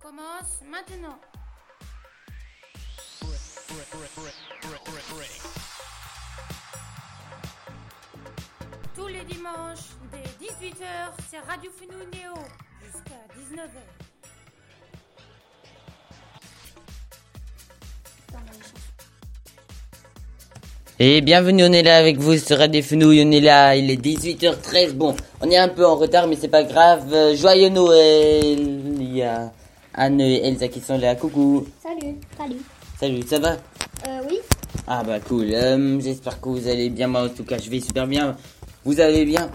[0.00, 1.18] Commence maintenant.
[8.94, 12.34] Tous les dimanches, dès 18h, c'est Radio Fenouil Néo,
[12.82, 13.82] jusqu'à 19h.
[20.98, 23.96] Et bienvenue, on est là avec vous sur Radio Fenouil, on est là, il est
[24.00, 28.81] 18h13, bon, on est un peu en retard mais c'est pas grave, Euh, joyeux Noël,
[29.12, 29.52] il y a
[29.94, 32.56] Anne et Elsa qui sont là, coucou, Salut, salut.
[32.98, 33.50] salut, ça va
[34.08, 34.38] Euh, oui,
[34.86, 37.80] Ah bah cool, Euh, j'espère que vous allez bien, moi en tout cas je vais
[37.80, 38.36] super bien,
[38.84, 39.50] vous allez bien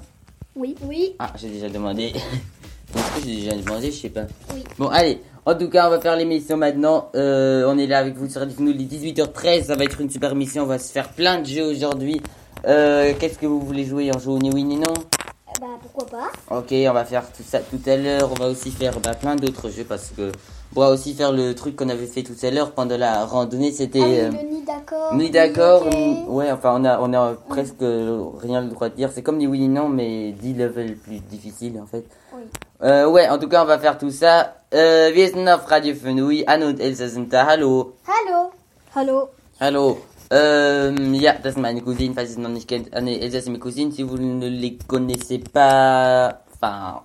[0.56, 2.06] oui, oui, Ah, j'ai déjà demandé,
[2.96, 4.26] est-ce que j'ai déjà demandé, je sais pas.
[4.54, 4.64] Oui.
[4.80, 7.10] Bon, allez, en tout cas, on va faire l'émission maintenant.
[7.16, 8.50] Euh, on est là avec vous sur il
[8.82, 9.64] est 18h13.
[9.66, 10.64] Ça va être une super émission.
[10.64, 12.22] On va se faire plein de jeux aujourd'hui.
[12.66, 14.12] Euh, Qu'est-ce que vous voulez jouer?
[14.16, 14.94] On joue au ni oui ni non?
[14.94, 15.17] Euh,
[15.60, 16.56] bah pourquoi pas.
[16.58, 18.30] Ok, on va faire tout ça tout à l'heure.
[18.32, 20.32] On va aussi faire bah, plein d'autres jeux parce que
[20.76, 23.72] on va aussi faire le truc qu'on avait fait tout à l'heure pendant la randonnée.
[23.72, 24.00] C'était.
[24.02, 25.14] Ah oui, euh, le nid d'accord.
[25.16, 25.94] ni d'accord, ok.
[25.96, 29.10] ni- ouais, enfin on a on a presque rien le droit de dire.
[29.14, 32.06] C'est comme ni oui ni non, mais 10 levels plus difficiles en fait.
[32.36, 32.44] Oui.
[32.84, 34.56] Euh, ouais, en tout cas on va faire tout ça.
[34.74, 36.44] Euh, wir sind auf Radio Fenouil.
[36.48, 37.46] Anne und Elsa sind da.
[37.48, 37.94] Hallo.
[38.06, 38.52] Hallo.
[38.96, 39.30] Hallo.
[39.60, 39.98] Hallo.
[40.30, 42.90] Ähm, ja, das sind meine Cousinen, falls ihr es noch nicht kennt.
[42.94, 43.96] Ah, nee, Elsa, c'est mes cousines.
[43.96, 47.02] Si vous ne les connaissez pas, enfin,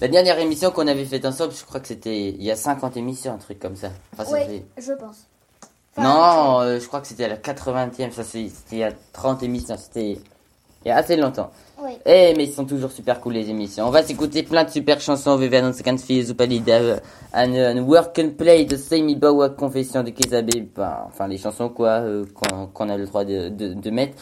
[0.00, 2.96] la dernière émission qu'on avait faite ensemble, je crois que c'était il y a 50
[2.96, 3.90] émissions, un truc comme ça.
[4.14, 5.26] Enfin, ça Oui, fait- je pense.
[5.94, 8.84] Enfin, Non, euh, je crois que c'était à la 80e, ça c'est- c'était il y
[8.84, 10.12] a 30 émissions, c'était
[10.84, 11.50] il y a assez longtemps.
[11.84, 11.98] Oui.
[12.06, 13.86] Eh, mais ils sont toujours super cool les émissions.
[13.88, 15.36] On va s'écouter plein de super chansons.
[15.36, 16.98] Wir werden uns ganz viel super Lieder
[17.34, 21.70] an, an Work and Play de Sammy Bauer, Confession de Kezabe, ben, enfin les chansons
[21.70, 22.24] quoi, euh,
[22.72, 24.14] qu'on a le droit de, de, de mettre.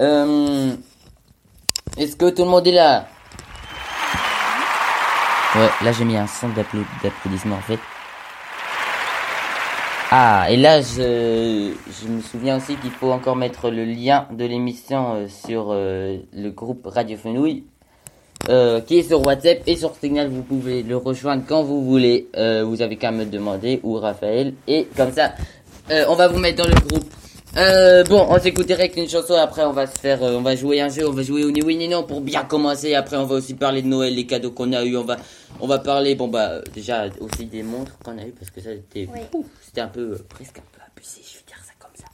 [0.00, 0.70] Euh,
[1.96, 3.06] Est-ce que tout le monde est là?
[5.56, 7.80] Ouais, là j'ai mis un son d'applau- d'applaudissement en fait.
[10.10, 14.46] Ah, et là, je, je me souviens aussi qu'il faut encore mettre le lien de
[14.46, 17.64] l'émission euh, sur euh, le groupe Radio Fenouil,
[18.48, 20.28] euh, qui est sur WhatsApp et sur Signal.
[20.28, 22.26] Vous pouvez le rejoindre quand vous voulez.
[22.34, 25.34] Vous avez qu'à me demander, ou Raphaël, et comme ça,
[25.90, 27.07] on va vous mettre dans le groupe.
[27.58, 30.54] Euh, bon, on s'écoute direct une chanson, après on va se faire, euh, on va
[30.54, 33.16] jouer un jeu, on va jouer au ni oui ni non pour bien commencer, après
[33.16, 35.16] on va aussi parler de Noël, les cadeaux qu'on a eu, on va,
[35.58, 38.60] on va parler, bon bah, euh, déjà aussi des montres qu'on a eu, parce que
[38.60, 39.40] ça c'était, Oui.
[39.60, 42.04] c'était un peu, euh, presque un peu abusé, je vais dire ça comme ça.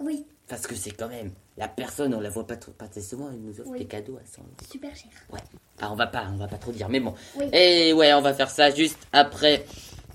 [0.00, 3.00] Oui, Parce que c'est quand même, la personne, on la voit pas trop, pas très
[3.00, 3.78] souvent, elle nous offre Oui.
[3.78, 4.50] des cadeaux à 100 euros.
[4.72, 5.10] super cher.
[5.32, 5.38] Ouais.
[5.80, 7.14] Ah, on va pas, on va pas trop dire, mais bon.
[7.38, 7.44] Oui.
[7.52, 9.64] Et ouais, on va faire ça juste après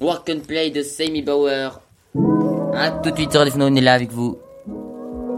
[0.02, 1.80] Work and Play de Sammy Bauer.
[2.74, 4.38] Ah, tout de suite sur les on est là avec vous.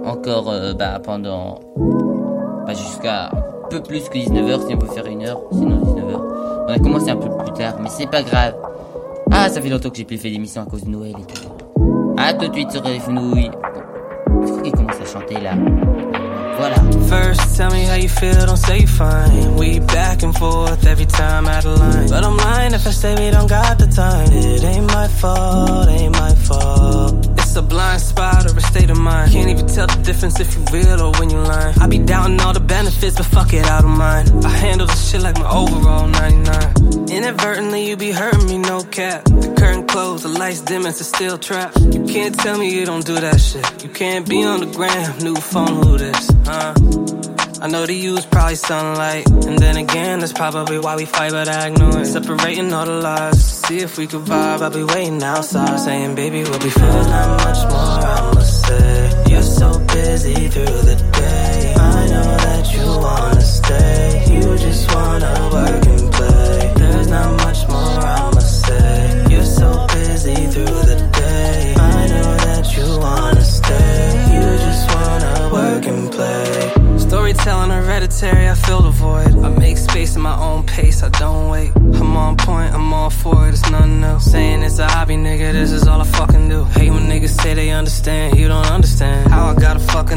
[0.05, 1.59] Encore, euh, bah, pendant,
[2.65, 6.19] bah, jusqu'à un peu plus que 19h, si on peut faire une heure, sinon 19h.
[6.67, 8.55] On a commencé un peu plus tard, mais c'est pas grave.
[9.31, 11.47] Ah, ça fait longtemps que j'ai plus fait d'émission à cause de Noël et tout.
[12.17, 13.51] Ah, tout de suite sur les fenouilles.
[14.43, 15.51] Je crois qu'il commence à chanter là?
[16.57, 16.75] Voilà.
[17.07, 19.55] First, tell me how you feel, don't say you fine.
[19.57, 22.09] We back and forth every time out of line.
[22.09, 24.31] But I'm lying if I say we don't got the time.
[24.31, 27.30] It ain't my fault, ain't my fault.
[27.51, 29.33] It's a blind spot or a state of mind.
[29.33, 31.77] Can't even tell the difference if you real or when you lying.
[31.81, 34.45] I be doubting all the benefits, but fuck it, out of mind.
[34.45, 37.09] I handle this shit like my overall 99.
[37.11, 39.25] Inadvertently, you be hurting me, no cap.
[39.25, 41.75] The curtain closed, the lights dim, it's a steel trap.
[41.75, 43.83] You can't tell me you don't do that shit.
[43.83, 47.00] You can't be on the gram, new phone, who this, huh?
[47.61, 49.29] I know to use probably sunlight.
[49.29, 52.07] And then again, that's probably why we fight, but I ignore it.
[52.07, 53.39] Separating all the lies.
[53.43, 54.61] See if we could vibe.
[54.61, 56.89] I'll be waiting outside, saying, baby, we'll be fine.
[56.89, 59.23] Not much more I must say.
[59.29, 61.73] You're so busy through the day.
[61.77, 64.25] I know that you wanna stay.
[64.33, 66.73] You just wanna work and play.
[66.77, 67.40] There's not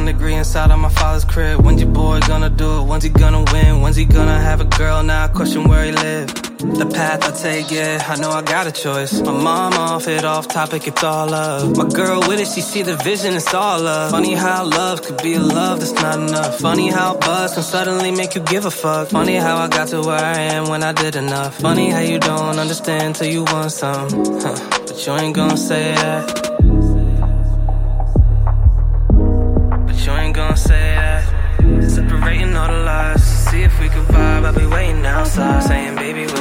[0.04, 1.64] fucking degree inside of my father's crib.
[1.64, 2.84] When's your boy gonna do it?
[2.84, 3.80] When's he gonna win?
[3.80, 5.02] When's he gonna have a girl?
[5.02, 6.32] Now I question where he live.
[6.78, 9.20] The path I take, yeah, I know I got a choice.
[9.20, 11.76] My mom off it, off topic, it's all love.
[11.76, 14.10] My girl with it, she see the vision, it's all love.
[14.10, 16.58] Funny how love could be a love that's not enough.
[16.58, 19.08] Funny how buzz can suddenly make you give a fuck.
[19.08, 21.60] Funny how I got to where I am when I did enough.
[21.60, 24.08] Funny how you don't understand till you want some.
[24.42, 24.56] Huh.
[24.86, 26.53] But you ain't gonna say that.
[35.24, 35.62] Outside.
[35.62, 36.33] Saying, baby,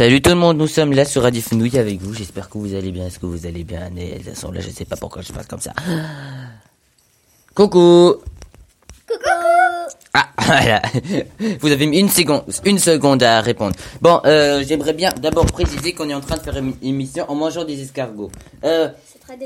[0.00, 2.14] Salut tout le monde, nous sommes là sur Radio Fenouille avec vous.
[2.14, 3.08] J'espère que vous allez bien.
[3.08, 3.90] Est-ce que vous allez bien?
[3.98, 5.74] Et elles sont là, je sais pas pourquoi je passe comme ça.
[7.54, 8.14] Coucou
[9.06, 9.28] Coucou
[10.14, 10.80] Ah, voilà.
[11.60, 13.76] Vous avez mis une seconde, une seconde à répondre.
[14.00, 17.34] Bon, euh, j'aimerais bien d'abord préciser qu'on est en train de faire une émission en
[17.34, 18.30] mangeant des escargots.
[18.64, 18.88] Euh,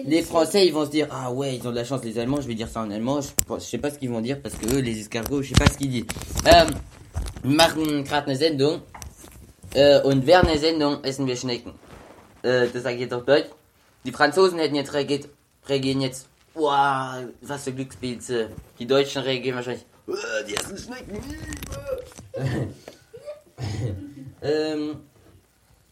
[0.06, 2.04] les Français, ils vont se dire ah ouais, ils ont de la chance.
[2.04, 3.20] Les Allemands, je vais dire ça en allemand.
[3.22, 5.48] Je, pense- je sais pas ce qu'ils vont dire parce que eux, les escargots, je
[5.48, 6.06] sais pas ce qu'ils disent.
[6.46, 6.64] Euh,
[7.44, 8.80] machen gerade eine Sendung
[9.74, 11.74] äh, und während der Sendung essen wir Schnecken.
[12.42, 13.48] Äh, das sage ich jetzt auf Deutsch.
[14.04, 15.28] Die Franzosen hätten jetzt reagiert,
[15.68, 18.50] reagieren jetzt, wow, was für Glückspilze.
[18.78, 21.18] Die Deutschen reagieren wahrscheinlich, "Äh, die essen Schnecken.
[24.42, 24.96] ähm,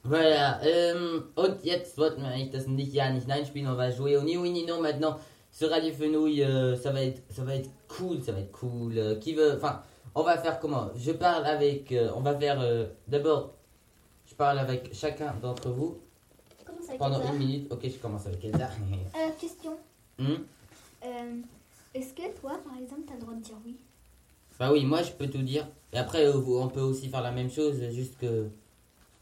[0.05, 4.19] voilà, ähm, und jetzt wollten wir eigentlich das nicht Ja, nicht Nein spielen, va jouer
[4.19, 5.17] au ni non maintenant
[5.51, 8.97] sur Radio Fenouille, euh, ça va être, ça va être cool, ça va être cool.
[8.97, 9.83] Euh, qui veut, enfin,
[10.15, 13.55] on va faire comment Je parle avec, euh, on va faire euh, d'abord,
[14.33, 15.99] je parle avec chacun d'entre vous
[16.99, 17.71] pendant une minute.
[17.73, 18.71] Ok, je commence avec Elsa.
[19.15, 19.77] Euh, question.
[20.19, 20.37] Hmm
[21.05, 21.37] Euh,
[21.95, 23.77] Est-ce que toi, par exemple, t'as le droit de dire oui?
[24.59, 25.67] Bah oui, moi je peux tout dire.
[25.93, 28.49] Et après, euh, on peut aussi faire la même chose, juste que.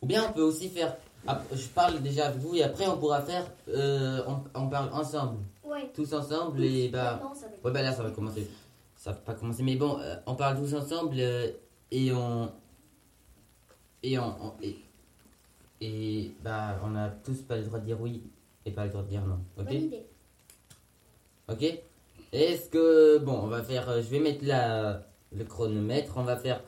[0.03, 0.97] Ou bien on peut aussi faire.
[1.27, 3.51] ah, Je parle déjà avec vous et après on pourra faire.
[3.69, 5.91] euh, on, on parle ensemble, Ouais.
[5.95, 7.19] tous ensemble et bah.
[7.23, 8.49] Non, ça va être- Ouais, bah là ça va commencer.
[8.97, 12.53] Ça va pas commencer, mais bon, on parle tous ensemble et on.
[14.03, 14.25] Et on.
[14.47, 14.77] on- et,
[15.81, 18.23] et bah, on a tous pas le droit de dire oui
[18.67, 20.07] et pas le droit de dire non, ok Bonne idée.
[21.49, 21.65] Ok
[22.33, 23.19] Est-ce que...
[23.19, 23.89] Bon, on va faire...
[23.89, 25.03] euh, je vais mettre la,
[25.35, 26.13] le chronomètre.
[26.17, 26.61] On va faire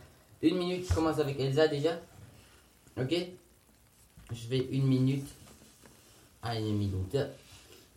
[0.43, 0.87] une minute.
[0.89, 2.01] Je commence avec Elsa déjà.
[2.99, 3.15] Ok
[4.33, 5.29] Je vais une minute.
[6.43, 7.17] Ah, une minute.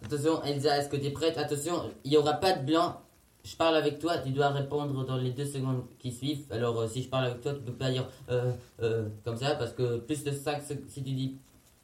[0.04, 1.38] Attention, Elsa, est-ce que tu es prête?
[1.38, 3.02] Attention, il n'y aura pas de blanc.
[3.46, 6.46] Je parle avec toi, tu dois répondre dans les deux secondes qui suivent.
[6.50, 8.52] Alors, euh, si je parle avec toi, tu peux pas dire euh,
[8.82, 11.38] euh, comme ça, parce que plus de 5 si tu dis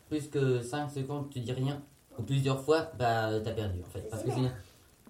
[0.09, 1.79] plus que 5 secondes, tu dis rien,
[2.17, 4.09] ou plusieurs fois, bah t'as perdu en fait.
[4.09, 4.49] Parce que sinon,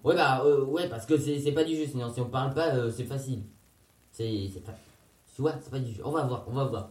[0.04, 3.04] Ouais, bah, ouais, parce que c'est pas du jeu, sinon si on parle pas, c'est
[3.04, 3.42] facile.
[4.10, 4.74] C'est pas.
[5.34, 6.02] Tu vois, c'est pas du jeu.
[6.04, 6.90] On va voir, on va voir.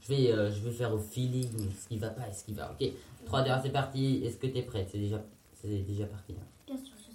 [0.00, 1.48] Je vais, je vais faire au feeling
[1.80, 2.72] ce qui va pas ce qui va.
[2.72, 2.88] Ok,
[3.26, 4.22] 3, 2, 1, c'est parti.
[4.24, 4.88] Est-ce que t'es prête?
[4.90, 5.22] C'est déjà,
[5.54, 6.32] c'est déjà parti.
[6.32, 6.44] hein.
[6.66, 7.10] Bien sûr, je sais.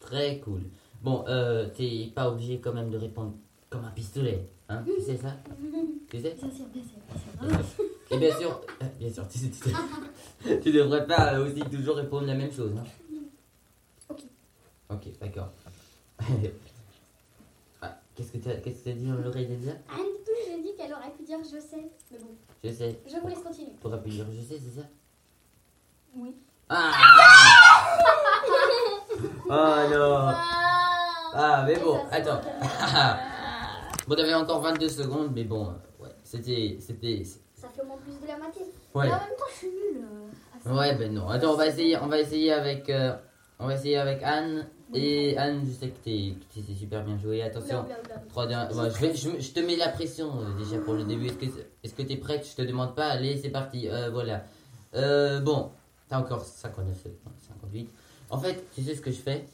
[0.00, 0.62] Très cool.
[1.02, 3.34] Bon, euh, t'es pas obligé quand même de répondre
[3.68, 4.48] comme un pistolet.
[4.68, 5.34] Hein Tu sais ça?
[6.08, 6.34] Tu sais?
[6.34, 6.98] Bien sûr, bien sûr,
[7.40, 7.84] bien sûr.
[8.10, 12.34] Et bien sûr, euh, bien sûr, tu, tu- tu devrais pas aussi toujours répondre la
[12.34, 12.70] même chose.
[12.78, 12.84] Hein.
[14.10, 14.20] Ok.
[14.90, 15.50] Ok, d'accord.
[17.84, 19.78] Ah, Qu'est-ce que tu as, qu'est-ce que t'as dit dans l'oreille d'Elsa du
[20.24, 21.90] tout, j'ai dit qu'elle aurait pu dire je sais.
[22.12, 22.28] Mais bon,
[22.62, 23.00] Je sais.
[23.10, 23.72] je vous laisse continuer.
[23.80, 24.86] T'aurais pu dire je sais, c'est ça?
[26.14, 26.36] Oui.
[26.68, 26.92] Ah
[29.48, 29.48] Oh
[29.90, 30.32] non
[31.34, 32.40] Ah, mais bon, attends.
[34.06, 37.22] bon, t'avais encore 22 secondes, mais bon, euh, ouais, c'était, c'était,
[37.54, 38.62] Ça fait au moins plus de la moitié.
[38.94, 39.06] ouais.
[39.06, 40.04] Mais en même temps, je suis nulle.
[40.66, 40.74] euh.
[40.78, 41.28] Ouais, ben non.
[41.28, 43.14] Attends, on va essayer, on va essayer avec, euh,
[43.58, 44.66] on va essayer avec Anne.
[44.94, 47.42] Et Anne, je sais que t'es, t'es super bien joué.
[47.42, 47.82] Attention.
[47.84, 48.22] Blablabla.
[48.28, 48.68] 3, 2, 1.
[48.84, 51.26] Ouais, je, vais, je, je te mets la pression euh, déjà pour le début.
[51.28, 51.46] Est-ce que,
[51.82, 52.46] est-ce que t'es prête?
[52.46, 53.06] Je te demande pas.
[53.06, 53.88] Allez, c'est parti.
[53.88, 54.42] Euh, voilà.
[55.40, 55.70] Bon,
[56.10, 57.16] t'as encore 59 secondes,
[57.48, 57.88] 58.
[58.28, 59.46] En fait, tu sais ce que je fais?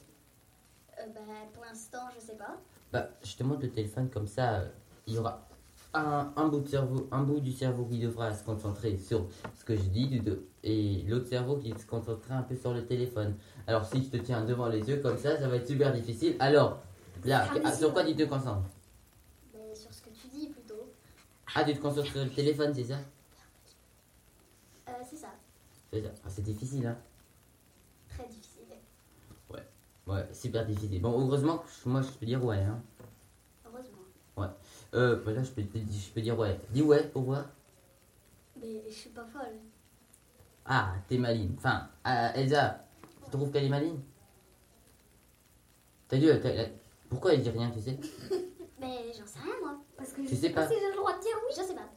[1.15, 1.21] Bah,
[1.53, 2.57] pour l'instant, je sais pas.
[2.93, 4.61] Bah, je te montre le téléphone comme ça.
[4.61, 4.69] euh,
[5.07, 5.47] il y aura
[5.95, 9.27] un, un bout de cerveau, un bout du cerveau qui devra se concentrer sur
[9.59, 10.21] ce que je dis,
[10.63, 13.37] et l'autre cerveau qui se concentrera un peu sur le téléphone.
[13.67, 16.37] Alors, si je te tiens devant les yeux comme ça, ça va être super difficile.
[16.41, 16.83] Alors,
[17.25, 18.69] là, Ah, ah, sur quoi tu te concentres?
[19.55, 20.93] Mais sur ce que tu dis plutôt.
[21.55, 22.99] Ah, tu te concentres sur le téléphone, c'est ça?
[24.89, 25.29] Euh, c'est ça.
[25.91, 26.09] C'est ça.
[26.25, 26.97] Ah, c'est difficile, hein
[28.11, 28.65] Très difficile.
[30.09, 31.03] Ouais, super difficile.
[31.03, 32.81] Bon, heureusement, que moi, je peux dire ouais, hein.
[33.67, 33.99] Heureusement.
[34.95, 36.59] Euh, bah là, je peux, je peux dire ouais.
[36.71, 37.45] Dis ouais pour voir.
[38.61, 39.59] Mais je suis pas folle.
[40.65, 41.55] Ah, t'es maline.
[41.59, 42.85] Enfin, euh, Elsa,
[43.25, 44.01] tu trouves qu'elle est maline
[46.09, 46.29] T'as dit,
[47.11, 47.99] pourquoi elle dit rien, tu sais?
[48.81, 49.77] Mais j'en sais rien, moi.
[49.97, 50.67] Parce que je Tu sais pas?
[50.67, 51.55] si j'ai le droit de dire oui.
[51.55, 51.89] Je sais pas.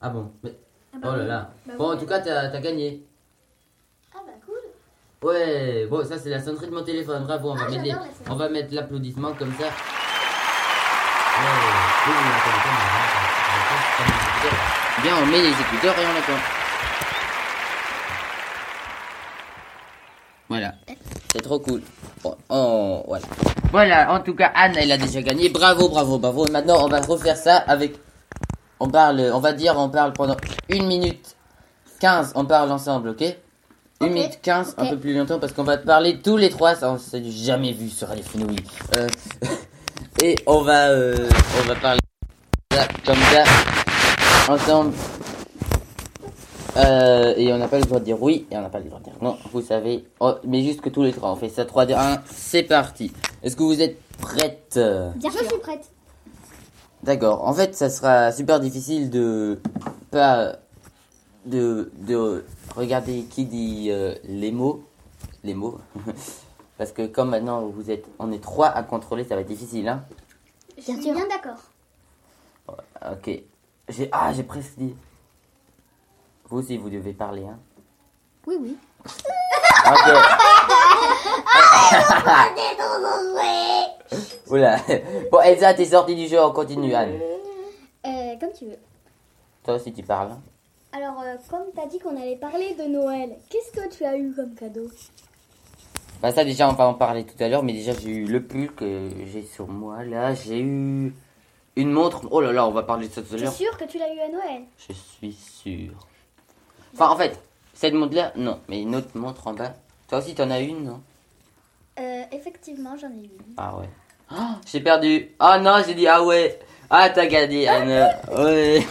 [0.00, 0.32] Ah bon?
[0.42, 0.58] Mais-
[0.92, 1.54] Ah Oh là là.
[1.66, 1.96] Bah Bon, oui.
[1.96, 3.06] en tout cas, t'as as gagné.
[5.22, 7.24] Ouais, bon, ça c'est la sonnerie de mon téléphone.
[7.24, 7.94] Bravo, on va Ah, mettre les-
[8.30, 9.66] on va mettre l'applaudissement comme ça.
[9.66, 9.72] Ouais.
[15.02, 16.40] Bien, on met les écouteurs et on attend.
[20.48, 20.72] Voilà,
[21.32, 21.82] c'est trop cool.
[22.24, 23.24] Bon, oh, voilà.
[23.70, 25.48] Voilà, en tout cas, Anne, elle a déjà gagné.
[25.48, 26.46] Bravo, bravo, bravo.
[26.46, 27.94] Et maintenant, on va refaire ça avec.
[28.80, 30.36] On parle, on va dire, on parle pendant
[30.68, 31.36] une minute
[32.00, 33.22] 15, on parle ensemble, ok?
[34.02, 34.12] Une Ok.
[34.14, 36.90] minute 15, un peu plus longtemps, parce qu'on va te parler tous les trois, ça
[36.90, 38.56] on s'est jamais vu sur les Fenouilles.
[38.96, 39.06] Euh,
[40.22, 41.28] et on va, euh,
[41.62, 42.00] on va parler
[42.72, 43.44] ça, comme ça,
[44.54, 44.94] ensemble.
[46.78, 48.84] Euh, et on n'a pas le droit de dire oui et on n'a pas le
[48.84, 49.36] droit de dire non.
[49.52, 52.22] Vous savez, Oh, mais juste que tous les trois, on fait ça 3, 2, 1,
[52.32, 53.12] c'est parti.
[53.42, 54.76] Est-ce que vous êtes prêtes?
[55.16, 55.90] Bien Je suis prête.
[57.02, 57.46] D'accord.
[57.46, 59.58] En fait, ça sera super difficile de
[60.10, 60.56] pas
[61.44, 64.82] de de regarder qui dit euh, les mots,
[65.44, 65.78] les mots,
[66.78, 69.88] parce que comme maintenant vous êtes, on est trois à contrôler, ça va être difficile,
[69.88, 70.04] hein.
[70.76, 71.60] Je suis bien d'accord.
[72.68, 73.30] Ok.
[73.88, 74.94] J'ai ah j'ai presque dit.
[76.48, 77.58] Vous aussi vous devez parler, hein.
[78.46, 78.76] Oui, oui.
[79.86, 80.10] Ok.
[84.50, 84.78] Oula.
[85.30, 87.20] Bon Elsa, t'es sortie du jeu, on continue Anne.
[88.06, 88.78] Euh, comme tu veux.
[89.64, 90.32] Toi aussi tu parles.
[90.92, 94.32] Alors, euh, comme t'as dit qu'on allait parler de Noël, qu'est-ce que tu as eu
[94.34, 94.88] comme cadeau
[96.20, 98.42] Bah ça déjà on va en parler tout à l'heure, mais déjà j'ai eu le
[98.42, 101.14] pull que j'ai sur moi là, j'ai eu
[101.76, 102.22] une montre.
[102.32, 103.52] Oh là là, on va parler de ça tout à Tu l'heure.
[103.52, 105.92] sûr que tu l'as eu à Noël Je suis sûr.
[106.94, 107.40] Enfin en fait,
[107.72, 109.74] cette montre là, non, mais une autre montre en bas.
[110.08, 111.00] Toi aussi t'en as une, non
[112.00, 113.54] euh, Effectivement, j'en ai eu une.
[113.56, 113.88] Ah ouais.
[114.28, 115.30] Ah, j'ai perdu.
[115.38, 116.58] Ah non, j'ai dit ah ouais.
[116.90, 118.10] Ah t'as gagné Anne.
[118.36, 118.84] Ouais.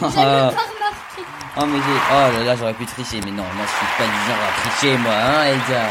[1.56, 2.00] Oh mais j'ai.
[2.12, 4.60] Oh là là, j'aurais pu tricher, mais non, moi je suis pas du genre à
[4.60, 5.82] tricher moi, hein Elsa.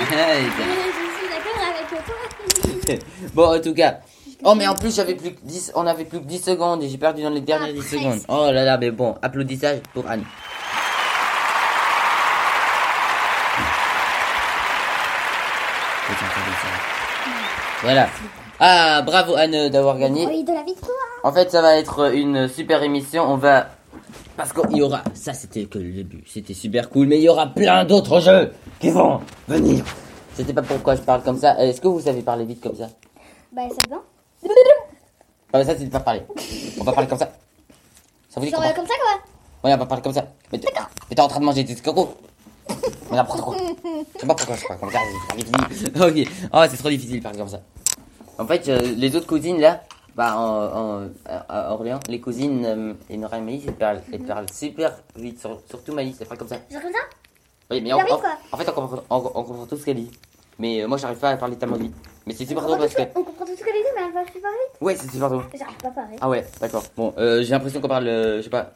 [0.00, 0.64] Elsa.
[0.84, 2.98] je suis d'accord avec toi.
[3.34, 3.98] Bon, en tout cas.
[4.44, 6.88] Oh, mais en plus, j'avais plus que 10, on avait plus que 10 secondes et
[6.88, 7.94] j'ai perdu dans les dernières 10 presque.
[7.94, 8.20] secondes.
[8.28, 10.24] Oh là là, mais bon, applaudissage pour Anne.
[17.82, 18.08] Voilà.
[18.60, 20.26] Ah, bravo Anne d'avoir gagné.
[20.26, 20.96] Oui, de la victoire.
[21.22, 23.24] En fait, ça va être une super émission.
[23.30, 23.68] On va.
[24.38, 25.02] Parce qu'il y aura.
[25.14, 26.22] Ça, c'était que le début.
[26.24, 27.08] C'était super cool.
[27.08, 29.84] Mais il y aura plein d'autres jeux qui vont venir.
[30.32, 31.56] C'était pas pourquoi je parle comme ça.
[31.58, 32.86] Euh, Est-ce que vous savez parler vite comme ça?
[33.52, 33.96] Bah, ça va.
[35.52, 36.22] Ah, mais ça, c'est de pas parler.
[36.80, 37.32] On va parler comme ça.
[38.28, 39.20] Ça vous dit Genre comme ça, quoi.
[39.64, 40.24] Ouais, on va parler comme ça.
[40.52, 42.14] Mais t'es en train de manger des escargots.
[43.10, 43.56] Mais n'importe quoi.
[43.58, 44.98] Je sais pas pourquoi je parle comme ça.
[45.00, 45.36] c'est trop
[45.68, 45.92] difficile.
[46.00, 46.48] Ok.
[46.52, 47.60] Oh, c'est trop difficile de parler comme ça.
[48.38, 49.82] En fait, euh, les autres cousines, là,
[50.18, 51.08] bah, en, en-
[51.48, 55.38] à Orléans, les cousines, euh, Enora et Maïs, elles parlent, elles parlent super vite.
[55.38, 56.56] sur- surtout Maïs, elles parlent comme ça.
[56.68, 56.98] Genre comme ça?
[57.70, 58.20] Oui, mais on, quoi.
[58.50, 60.10] en fait, on comprend, on, comprend tout ce qu'elle dit.
[60.58, 61.94] Mais euh, moi, j'arrive pas à parler tellement vite.
[62.26, 63.02] Mais c'est super drôle parce que.
[63.14, 64.80] on comprend tout ce qu'elle dit, mais elle va super vite.
[64.80, 65.44] Ouais, c'est super drôle.
[65.56, 66.18] J'arrive pas pareil.
[66.20, 66.82] Ah ouais, d'accord.
[66.96, 68.72] Bon, euh, j'ai l'impression qu'on parle, euh, je sais pas.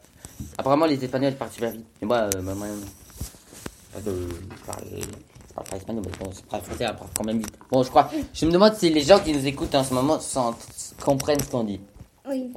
[0.58, 1.86] Apparemment, les Espagnols parlent super vite.
[2.00, 4.84] Et moi, bah, moi, euh, je parle,
[5.52, 7.58] je parle pas espagnol, mais bon, je parle français, elle parle quand même vite.
[7.70, 8.10] Bon, je crois.
[8.32, 10.18] Je me demande si les gens qui nous écoutent en ce moment
[11.04, 11.80] comprennent ce qu'on dit.
[12.28, 12.52] Oui.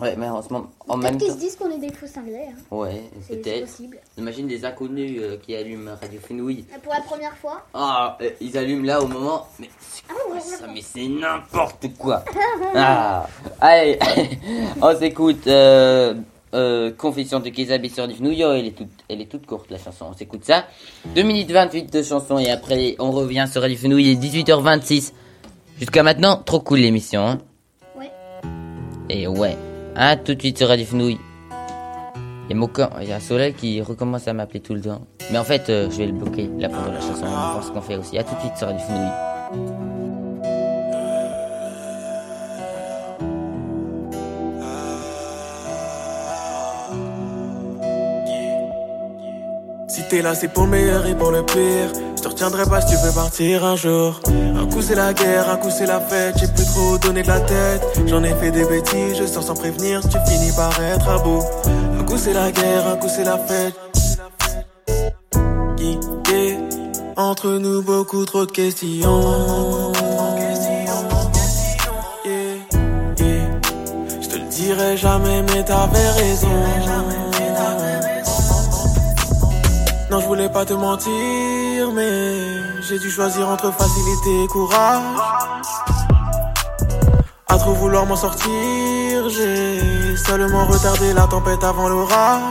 [0.00, 1.34] Ouais, mais en ce moment, en même qu'ils temps.
[1.34, 2.46] se disent qu'on est des faux cinglés.
[2.48, 2.74] Hein.
[2.74, 3.66] Ouais, C'est c'est peut-être.
[3.66, 3.98] possible.
[4.16, 6.64] Imagine des inconnus euh, qui allument Radio Fenouille.
[6.82, 7.66] Pour la première fois.
[7.74, 9.46] Ah, euh, ils allument là au moment.
[9.58, 12.24] Mais c'est Ah quoi ouais, ça Mais c'est n'importe quoi.
[12.74, 13.26] Ah,
[13.60, 13.98] allez,
[14.82, 15.46] on s'écoute.
[15.46, 16.14] Euh,
[16.54, 18.42] euh, Confession de Kizabé sur Fenouille.
[18.42, 20.06] Elle est toute, elle est toute courte la chanson.
[20.10, 20.64] On s'écoute ça.
[21.14, 24.10] 2 minutes 28 de chanson et après on revient sur Radio Fenouille.
[24.12, 25.12] Il est 18h26.
[25.78, 27.26] Jusqu'à maintenant, trop cool l'émission.
[27.26, 27.38] Hein
[27.98, 28.10] Ouais.
[29.08, 29.56] et ouais,
[29.96, 31.18] à tout de suite sur Radio Fenouille.
[32.48, 35.02] Il y a Moka, il y a Soleil qui recommence à m'appeler tout le temps.
[35.30, 37.22] Mais en fait, euh, je vais le bloquer la fin de la chanson.
[37.22, 38.18] On va voir ce qu'on fait aussi.
[38.18, 39.89] À tout de suite sur Radio Fenouille.
[49.90, 51.90] Si t'es là, c'est pour le meilleur et pour le pire.
[52.16, 54.20] Je te retiendrai pas si tu veux partir un jour.
[54.28, 56.36] Un coup c'est la guerre, un coup c'est la fête.
[56.38, 57.82] J'ai plus trop donné de la tête.
[58.06, 60.00] J'en ai fait des bêtises, je sors sans prévenir.
[60.02, 61.42] Tu finis par être à bout.
[61.98, 63.74] Un coup c'est la guerre, un coup c'est la fête.
[65.76, 66.58] Guidé,
[67.16, 69.92] entre nous beaucoup trop de questions.
[72.24, 72.58] Yeah,
[73.18, 73.60] yeah.
[74.20, 76.48] Je te le dirai jamais, mais t'avais raison.
[80.10, 85.16] Non, je voulais pas te mentir, mais j'ai dû choisir entre facilité et courage.
[87.46, 92.42] À trop vouloir m'en sortir, j'ai seulement retardé la tempête avant l'orage.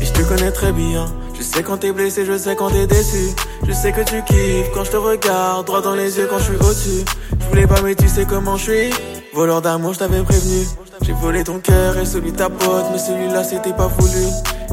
[0.00, 1.04] Et je te connais très bien.
[1.54, 3.30] Sais quand t'es blessé, je sais quand t'es déçu.
[3.64, 6.44] Je sais que tu kiffes quand je te regarde droit dans les yeux quand je
[6.46, 7.04] suis au-dessus.
[7.38, 8.90] Je voulais pas, mais tu sais comment je suis.
[9.32, 10.66] Voleur d'amour, je t'avais prévenu.
[11.02, 14.24] J'ai volé ton cœur et celui de ta pote, mais celui-là c'était pas voulu.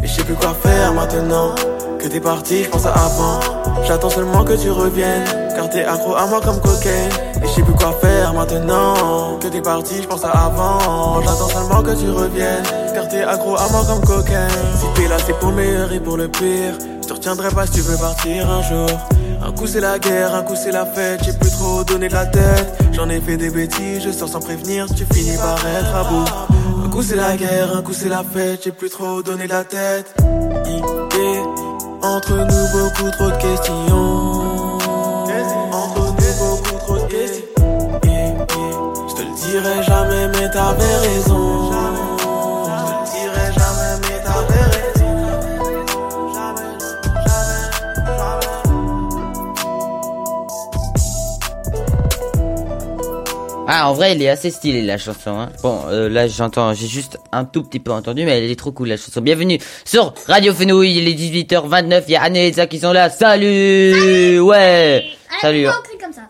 [0.01, 1.53] Et je sais plus quoi faire maintenant.
[2.00, 3.39] Que t'es parti, je pense à avant.
[3.85, 5.40] J'attends seulement que tu reviennes.
[5.55, 7.12] Car t'es accro à moi comme cocaine.
[7.43, 9.38] Et je sais plus quoi faire maintenant.
[9.39, 11.22] Que t'es parti, je pense à avant.
[11.22, 12.63] J'attends seulement que tu reviennes.
[12.93, 14.50] Car t'es accro à moi comme cocaine.
[14.79, 16.74] Si t'es là, c'est pour le meilleur et pour le pire.
[17.01, 18.89] Je te retiendrai pas si tu veux partir un jour.
[19.43, 21.24] Un coup c'est la guerre, un coup c'est la fête.
[21.24, 22.77] J'ai plus trop donné de la tête.
[22.93, 24.86] J'en ai fait des bêtises, je sors sans prévenir.
[24.96, 26.86] Tu finis par être à bout.
[26.86, 29.63] Un coup c'est la guerre, un coup c'est la fête, j'ai plus trop donné la
[29.63, 30.13] tête.
[32.03, 34.40] Entre nous beaucoup trop de questions.
[39.51, 41.72] Dirai jamais, mais t'avais raison.
[43.05, 45.12] Je dirai jamais, mais t'avais raison.
[46.34, 48.46] Jamais, jamais, jamais.
[53.67, 55.31] Ah, en vrai, elle est assez stylée la chanson.
[55.31, 55.50] Hein.
[55.62, 58.72] Bon, euh, là, j'entends, j'ai juste un tout petit peu entendu, mais elle est trop
[58.72, 59.20] cool la chanson.
[59.20, 62.93] Bienvenue sur Radio Fenouil, il est 18h29, il y a Anne et Elsa qui sont
[62.93, 63.10] là.
[63.10, 65.03] Salut, Ouais
[65.41, 65.67] Salut.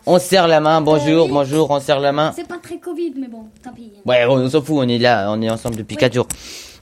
[0.05, 1.31] On se serre la main, bonjour, oui.
[1.31, 2.33] bonjour, on serre la main.
[2.35, 3.91] C'est pas très Covid, mais bon, tant pis.
[4.05, 6.27] Ouais, on s'en fout, on est là, on est ensemble depuis 4 jours.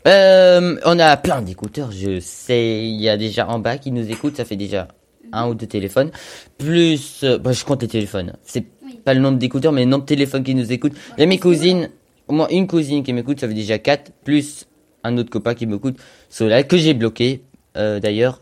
[0.07, 4.09] Euh, on a plein d'écouteurs, je sais, il y a déjà en bas qui nous
[4.09, 4.87] écoutent, ça fait déjà
[5.33, 6.11] un ou deux téléphones.
[6.57, 8.33] Plus, euh, bah, je compte les téléphones.
[8.43, 8.99] C'est Oui.
[9.03, 10.93] pas le nombre d'écouteurs, mais le nombre de téléphones qui nous écoutent.
[11.17, 11.89] Il y a mes cousines,
[12.29, 14.65] au moins une cousine qui m'écoute, ça fait déjà 4, plus
[15.03, 15.97] un autre copain qui m'écoute,
[16.29, 17.43] Solal, que j'ai bloqué,
[17.75, 18.41] euh, d'ailleurs,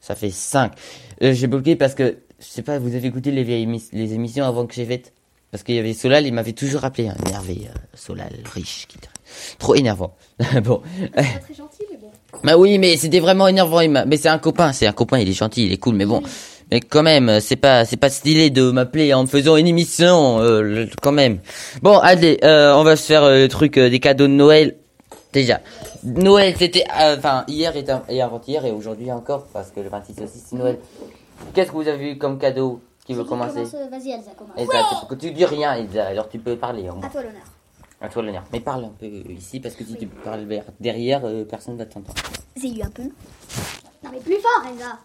[0.00, 0.72] ça fait 5.
[1.22, 4.14] Euh, j'ai bloqué parce que, je sais pas, vous avez écouté les vieilles émis- les
[4.14, 5.12] émissions avant que j'ai faites
[5.50, 8.98] Parce qu'il y avait Solal, il m'avait toujours appelé, hein, énervé, euh, Solal, riche, qui
[9.58, 10.14] trop énervant.
[10.64, 10.82] bon.
[11.14, 12.10] Pas très gentil, mais bon.
[12.44, 13.80] Bah oui, mais c'était vraiment énervant.
[13.80, 14.04] Il m'a...
[14.04, 15.18] Mais c'est un copain, c'est un copain.
[15.18, 16.22] Il est gentil, il est cool, mais bon.
[16.70, 19.66] Mais quand même, euh, c'est pas, c'est pas stylé de m'appeler en me faisant une
[19.66, 21.38] émission, euh, le- quand même.
[21.82, 24.76] Bon, allez, euh, on va se faire euh, le truc euh, des cadeaux de Noël.
[25.32, 25.60] Déjà,
[26.04, 30.42] Noël, c'était, euh, enfin, hier et avant-hier et aujourd'hui encore, parce que le 26 aussi
[30.46, 30.78] c'est Noël.
[31.54, 34.56] Qu'est-ce que vous avez eu comme cadeau Qui veut commencer commence, euh, Vas-y, Elsa, commence.
[34.58, 36.88] Elsa, tu- tu dis rien, Elsa, alors tu peux parler.
[36.90, 37.42] En À toi l'honneur.
[38.00, 38.44] à toi l'honneur.
[38.52, 40.46] Mais parle un peu ici, parce que si tu parles
[40.80, 42.14] derrière, euh, personne va t'entendre.
[42.60, 43.04] J'ai eu un peu.
[43.04, 44.98] Non, mais plus fort, Elsa.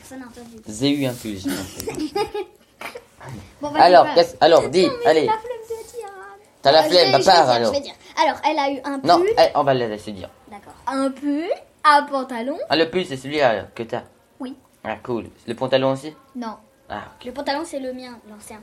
[0.00, 0.56] Personne n'a entendu.
[0.68, 1.50] J'ai eu un peu, j'ai.
[3.60, 5.20] Bon, vas-y, Alors, qu'est-ce- alors, dis, Non, allez.
[5.20, 6.08] j'ai la flemme de dire.
[6.62, 7.72] T'as la Euh, flemme, bah pars alors.
[7.72, 7.92] Dire.
[8.22, 9.08] Alors, elle a eu un pull.
[9.08, 10.30] Non, eh, on va la laisser dire.
[10.50, 10.72] D'accord.
[10.86, 11.44] Un pull,
[11.84, 12.56] un pantalon.
[12.70, 14.02] Ah, le pull, c'est celui-là que t'as.
[14.84, 15.28] Ah, cool.
[15.46, 16.14] Le pantalon aussi?
[16.34, 16.56] Non.
[16.88, 17.26] Ah, ok.
[17.26, 18.60] Le pantalon, c'est le mien, l'ancien.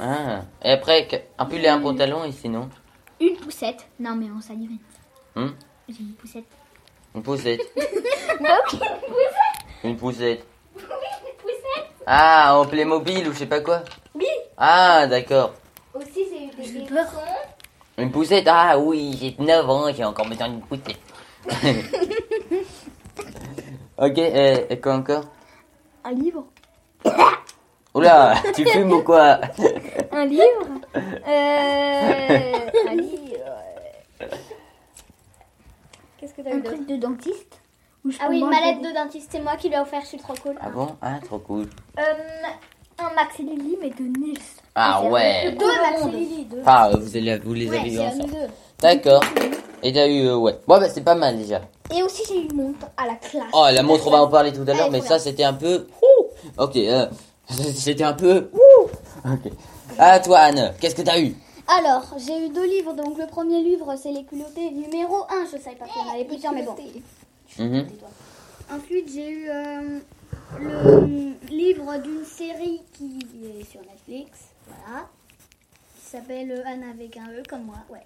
[0.00, 0.42] Ah.
[0.62, 2.68] Et après, que- un pull et un pantalon, et sinon
[3.20, 3.86] Une poussette.
[4.00, 4.78] Non, mais on s'anime.
[5.36, 5.54] Hum
[5.88, 6.44] J'ai une poussette.
[7.14, 7.60] Une poussette.
[7.76, 7.84] Une
[8.36, 9.84] poussette.
[9.84, 10.44] Une poussette.
[10.74, 11.90] Oui, une poussette.
[12.06, 13.82] Ah, en Playmobil ou je sais pas quoi
[14.14, 14.26] Oui.
[14.56, 15.54] Ah, d'accord.
[15.94, 16.86] Aussi, j'ai eu des.
[17.98, 18.46] Une poussette?
[18.48, 20.98] Ah oui, j'ai 9 ans, j'ai encore besoin d'une poussette.
[23.98, 25.24] ok, et, et quoi encore?
[26.06, 26.44] Un livre.
[27.94, 29.40] Oula, tu fumes ou quoi?
[30.12, 30.68] Un livre?
[30.94, 31.00] Euh,
[32.88, 33.36] un livre.
[36.18, 36.74] Qu'est-ce que t'as Un eu d'autre?
[36.76, 37.60] truc de dentiste
[38.04, 39.78] où je Ah peux oui, une manger mallette des- de dentiste, c'est moi qui l'ai
[39.78, 40.54] offert, je suis trop cool.
[40.60, 40.88] Ah bon?
[41.02, 41.66] Ah, trop cool.
[41.98, 42.02] Euh,
[42.98, 44.38] un Max et Lily, mais de Nils.
[44.76, 45.50] Ah ouais.
[45.58, 46.62] Deux, Max et Lily, deux.
[46.64, 48.30] Ah, vous, allez- vous les Ouais, avez eu c'est à ensemble.
[48.30, 48.46] deux.
[48.80, 49.24] D'accord.
[49.82, 50.56] Et t'as eu, euh, ouais.
[50.68, 51.62] Bon, bah, c'est pas mal déjà.
[51.94, 53.44] Et aussi, j'ai eu une montre à la classe.
[53.52, 55.18] Oh, la montre, on va en parler tout à l'heure, mais voilà.
[55.18, 55.86] ça, c'était un peu.
[56.02, 56.24] Ouh.
[56.58, 57.06] Ok, euh,
[57.48, 58.50] c'était un peu.
[58.52, 58.84] Ouh.
[59.24, 59.52] Ok.
[59.98, 61.34] Ah, toi, Anne, qu'est-ce que t'as eu?
[61.68, 62.92] Alors, j'ai eu deux livres.
[62.92, 65.46] Donc, le premier livre, c'est Les culottés numéro 1.
[65.52, 66.76] Je savais pas qu'il y en avait plusieurs, mais bon.
[67.58, 67.86] Mhm.
[68.70, 69.98] Ensuite, j'ai eu euh,
[70.60, 74.38] le livre d'une série qui est sur Netflix.
[74.66, 75.08] Voilà.
[75.98, 77.78] Qui s'appelle euh, Anne avec un E, comme moi.
[77.90, 78.04] Ouais.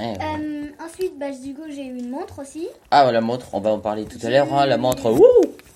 [0.00, 0.04] Eh.
[0.04, 2.68] Euh, ensuite, bah, du coup, j'ai eu une montre aussi.
[2.90, 5.14] Ah, la montre, on va en parler tout à l'heure, hein, la montre.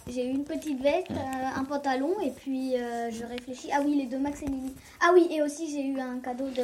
[0.07, 3.71] J'ai eu une petite veste, euh, un pantalon, et puis euh, je réfléchis.
[3.73, 4.75] Ah oui, les deux Max et Lily.
[5.01, 6.63] Ah oui, et aussi j'ai eu un cadeau de.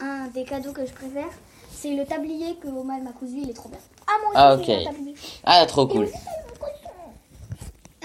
[0.00, 1.28] Un des cadeaux que je préfère,
[1.70, 3.78] c'est le tablier que Omar m'a cousu, il est trop bien.
[4.06, 4.84] Ah, aussi, Ah, ok.
[4.84, 5.14] tablier?
[5.44, 6.08] Ah, trop cool.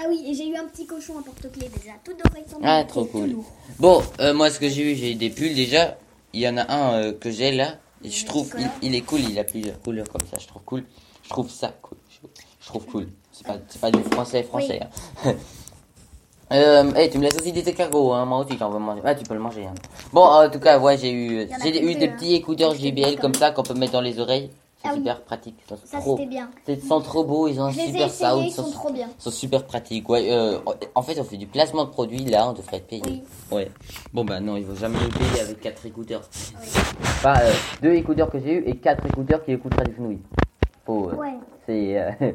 [0.00, 3.04] Ah oui, et j'ai eu un petit cochon à porte-clés déjà, tout doré Ah, trop
[3.06, 3.36] cool.
[3.78, 4.02] Bon,
[4.34, 5.96] moi, ce que j'ai eu, j'ai eu des pulls déjà.
[6.34, 7.72] Il y en a un que j'ai là.
[8.04, 10.38] Et je trouve, il, il est cool, il a plusieurs couleurs comme ça.
[10.40, 10.84] Je trouve cool.
[11.24, 11.98] Je trouve ça cool.
[12.60, 13.08] Je, trouve cool.
[13.32, 14.80] C'est pas, c'est pas du français français.
[15.24, 15.34] hein.
[16.50, 19.02] Euh, hey, tu me laisses aussi des escargots, hein, moi aussi j'en veux manger.
[19.04, 19.66] Ah, tu peux le manger.
[19.66, 19.74] Hein.
[20.14, 22.12] Bon, en tout cas, ouais, j'ai eu, j'ai eu deux, des hein.
[22.16, 24.50] petits écouteurs JBL comme- ça qu'on peut mettre dans les oreilles.
[24.80, 24.98] C'est Ah oui.
[24.98, 25.56] super pratique.
[25.64, 26.50] Ils sont Ça, trop, c'était bien.
[26.68, 28.44] ils sont trop beaux, ils ont un Je super essayés, sound.
[28.46, 29.08] ils sont trop bien.
[29.18, 30.08] Ils sont super pratiques.
[30.08, 30.60] Ouais, euh,
[30.94, 33.02] en fait, on fait du placement de produits là, on devrait être payé.
[33.06, 33.22] Oui.
[33.50, 33.70] Ouais.
[34.12, 36.22] Bon bah non, il faut jamais le payer avec quatre écouteurs.
[37.00, 40.18] Enfin, euh, deux écouteurs que j'ai eu et quatre écouteurs qui écoutent Radio Fenouil.
[40.86, 41.10] Faut.
[41.10, 41.34] euh, Ouais.
[41.66, 41.98] C'est.
[42.00, 42.10] Euh,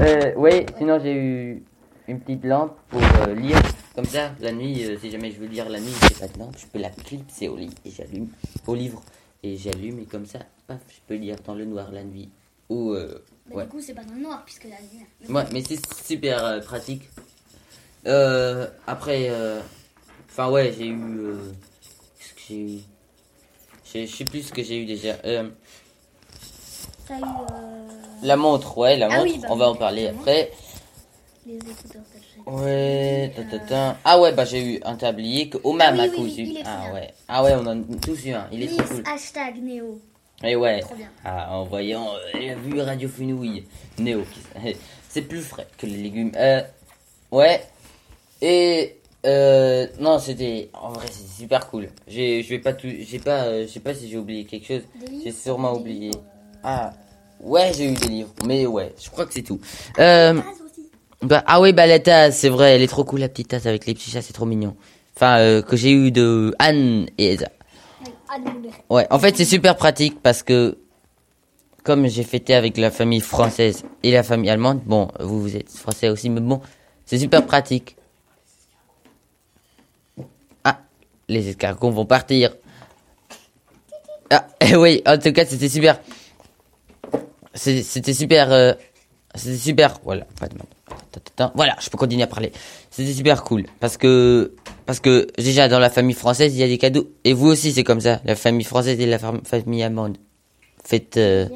[0.00, 0.66] euh, ouais.
[0.78, 1.62] Sinon j'ai eu
[2.08, 3.60] une petite lampe pour euh, lire
[3.94, 4.84] comme ça la nuit.
[4.84, 6.90] euh, si jamais je veux lire la nuit, j'ai pas de lampe, je peux la
[6.90, 8.28] clipser au lit et j'allume
[8.66, 9.00] au livre
[9.42, 12.28] et j'allume et comme ça, paf, je peux lire dans le noir la nuit.
[12.68, 13.64] Ou euh, Bah, ouais.
[13.64, 15.06] Du coup, c'est pas dans le noir, puisque la lumière.
[15.44, 17.08] Ouais, mais c'est super euh, pratique.
[18.06, 19.60] Euh, après, euh,
[20.30, 21.36] enfin ouais, j'ai eu, euh,
[22.18, 22.78] qu'est-ce que j'ai eu?
[23.92, 25.16] Je je sais plus ce que j'ai eu déjà.
[25.24, 25.48] Euh,
[27.08, 27.22] T'as eu
[28.22, 30.52] La montre, ouais, la Ah montre, oui, bah on va en parler après.
[31.46, 32.02] les écouteurs
[32.46, 32.62] d'Alger.
[32.64, 33.96] Ouais, ta, ta, ta.
[34.04, 36.46] Ah ouais, bah j'ai eu un tablier que Oma Ah m'a cousu.
[36.66, 37.14] ah ouais.
[37.26, 38.46] Ah ouais, on en a tous eu un.
[38.52, 39.02] Il est trop cool.
[39.06, 40.00] hashtag Néo.
[40.44, 40.80] Et ouais.
[40.80, 41.08] Trop bien.
[41.24, 43.64] Ah, en voyant euh, la vue Radio Fenouille.
[43.98, 44.22] Néo.
[45.08, 46.32] C'est plus frais que les légumes.
[46.36, 46.62] Euh,
[47.32, 47.62] ouais.
[48.40, 48.96] Et
[49.26, 51.88] euh, non, c'était en vrai c'était super cool.
[52.06, 54.66] J'ai je vais pas tout j'ai pas euh, je sais pas si j'ai oublié quelque
[54.66, 54.82] chose.
[55.24, 56.10] J'ai sûrement oublié.
[56.10, 56.22] livres,
[56.62, 56.92] Ah.
[57.40, 59.60] Ouais, j'ai eu des livres, mais ouais, je crois que c'est tout.
[60.00, 60.88] Euh, Tasse aussi.
[61.22, 63.66] bah, ah oui, bah la tasse, c'est vrai, elle est trop cool la petite tasse
[63.66, 64.74] avec les petits chats, c'est trop mignon.
[65.14, 67.48] Enfin, euh, que j'ai eu de Anne et Elsa.
[68.90, 70.78] Ouais, en fait c'est super pratique parce que
[71.84, 76.10] comme j'ai fêté avec la famille française et la famille allemande, bon, vous êtes français
[76.10, 76.60] aussi, mais bon,
[77.06, 77.96] c'est super pratique.
[80.64, 80.80] Ah,
[81.28, 82.54] les escargots vont partir.
[84.28, 85.98] Ah, oui, en tout cas c'était super.
[87.54, 88.74] C'était super, euh,
[89.34, 89.98] c'était super.
[90.04, 90.56] Voilà, pas de.
[91.54, 92.52] Voilà, je peux continuer à parler.
[92.90, 94.54] C'était super cool parce que
[94.88, 97.72] parce que déjà dans la famille française il y a des cadeaux et vous aussi
[97.72, 98.22] c'est comme ça.
[98.24, 100.16] La famille française et la fam- famille allemande.
[100.82, 101.46] Faites, euh,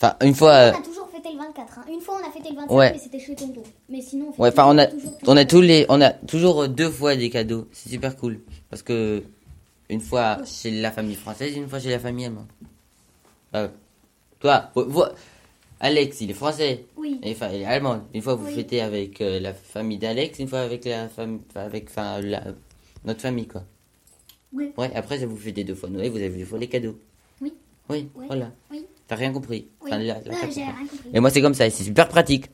[0.00, 0.52] enfin une fois.
[0.52, 1.78] euh, On a toujours fêté le 24.
[1.80, 1.84] hein.
[1.92, 2.92] Une fois, on a fêté le 25, Ouais.
[2.92, 3.62] mais c'était chez tonton.
[3.88, 6.10] Mais sinon, fait Ouais, enfin on a toujours, toujours, on a tous les on a
[6.10, 7.66] toujours euh, deux fois des cadeaux.
[7.72, 8.38] C'est super cool
[8.70, 9.24] parce que
[9.90, 12.46] une fois chez la famille française et une fois chez la famille allemande.
[13.56, 13.66] Euh,
[14.38, 15.08] toi, vo- vo-
[15.84, 16.86] Alex, il est français.
[16.96, 17.20] Oui.
[17.22, 18.00] Et enfin, il est allemand.
[18.14, 18.54] Une fois vous Oui.
[18.54, 22.42] fêtez avec euh, la famille d'Alex, une fois avec la famille avec enfin la-
[23.04, 23.62] notre famille quoi.
[24.52, 24.72] Oui.
[24.78, 26.98] Ouais, après ça vous fêtez deux fois Noël, vous avez deux fois les cadeaux.
[27.40, 27.52] Oui.
[27.90, 28.50] Oui, voilà.
[28.70, 28.86] Oui.
[29.06, 29.68] T'as rien compris.
[29.82, 29.90] Oui.
[29.92, 31.10] Enfin, là, là, Non, t'as j'ai rien compris.
[31.12, 32.46] Et moi, c'est comme ça, et c'est super pratique.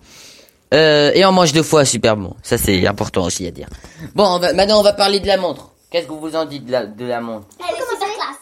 [0.75, 2.35] Euh, et on mange deux fois, super bon.
[2.43, 3.69] Ça, c'est important aussi à dire.
[4.17, 5.73] Bon, on va- maintenant, on va parler de la montre.
[5.91, 7.47] Qu'est-ce que vous en dites de la, de la montre?
[7.61, 8.41] Elle est super classe.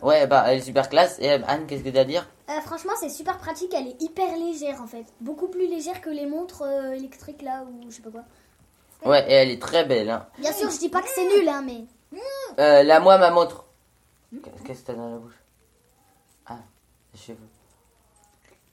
[0.00, 0.08] Quoi?
[0.08, 1.18] Ouais, bah, elle est super classe.
[1.20, 2.26] Et Anne, qu'est-ce que t'as à dire?
[2.50, 3.72] Euh, franchement, c'est super pratique.
[3.74, 5.06] Elle est hyper légère en fait.
[5.20, 8.24] Beaucoup plus légère que les montres euh, électriques là ou je sais pas quoi.
[9.04, 10.26] Ouais, et elle est très belle, hein.
[10.38, 11.84] Bien sûr, je dis pas que c'est nul, hein, mais.
[12.58, 13.64] Euh, là, moi, ma montre.
[14.64, 15.38] Qu'est-ce que t'as dans la bouche?
[16.46, 16.58] Ah,
[17.14, 17.38] les cheveux.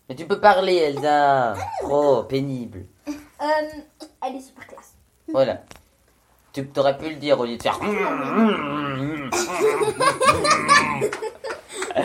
[0.10, 1.56] Mais tu peux parler, Elsa.
[1.90, 2.86] Oh, pénible.
[3.08, 3.13] Euh,
[4.26, 4.96] elle est super classe.
[5.30, 5.62] Voilà.
[6.52, 7.78] Tu t'aurais pu le dire au lieu de faire.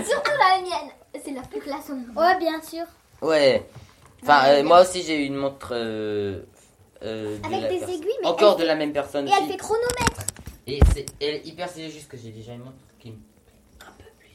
[0.05, 0.91] Surtout la mienne.
[1.25, 2.19] C'est la plus classe au.
[2.19, 2.85] Ouais, bien sûr.
[3.21, 3.67] Ouais.
[4.23, 5.71] Enfin, euh, moi aussi j'ai eu une montre.
[5.73, 6.43] euh,
[7.03, 9.27] euh, de Avec la des aiguilles, mais Encore elle de la même personne.
[9.29, 9.53] Et elle aussi.
[9.53, 10.27] fait chronomètre.
[10.67, 13.17] Et c'est elle est hyper stylée, juste que j'ai déjà une montre qui me.
[13.85, 14.31] un peu plus.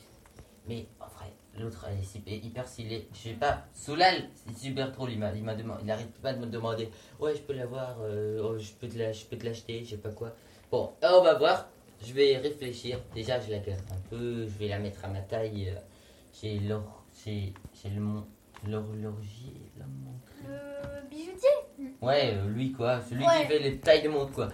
[0.68, 3.08] Mais en vrai, l'autre elle est si- hyper stylée.
[3.14, 5.08] Je sais pas, Soulal, c'est super trop.
[5.08, 7.96] Il m'a il m'a demandé, il arrête pas de me demander Ouais, je peux l'avoir,
[8.02, 10.34] euh, oh, je peux te la- je peux te l'acheter, je sais pas quoi.
[10.72, 11.68] Bon, on va voir.
[12.06, 13.00] Je vais réfléchir.
[13.16, 14.44] Déjà, je la garde un peu.
[14.44, 15.70] Je vais la mettre à ma taille.
[15.70, 15.80] euh,
[16.42, 17.04] J'ai l'or.
[17.26, 18.24] J'ai j'ai le mon.
[18.68, 19.54] L'horloger.
[19.78, 20.32] la montre.
[20.48, 21.94] Le bijoutier?
[22.02, 23.42] Ouais, euh, lui quoi, celui Ouais.
[23.42, 24.48] qui fait les tailles de montre quoi.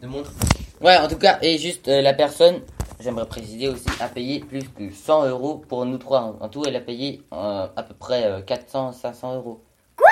[0.00, 0.32] De montre.
[0.80, 2.62] Ouais, en tout cas, et juste euh, la personne,
[3.00, 6.20] j'aimerais préciser aussi, a payé plus que 100 euros pour nous trois.
[6.22, 9.62] En, en tout, elle a payé euh, à peu près euh, 400, 500 euros.
[9.96, 10.08] Quoi?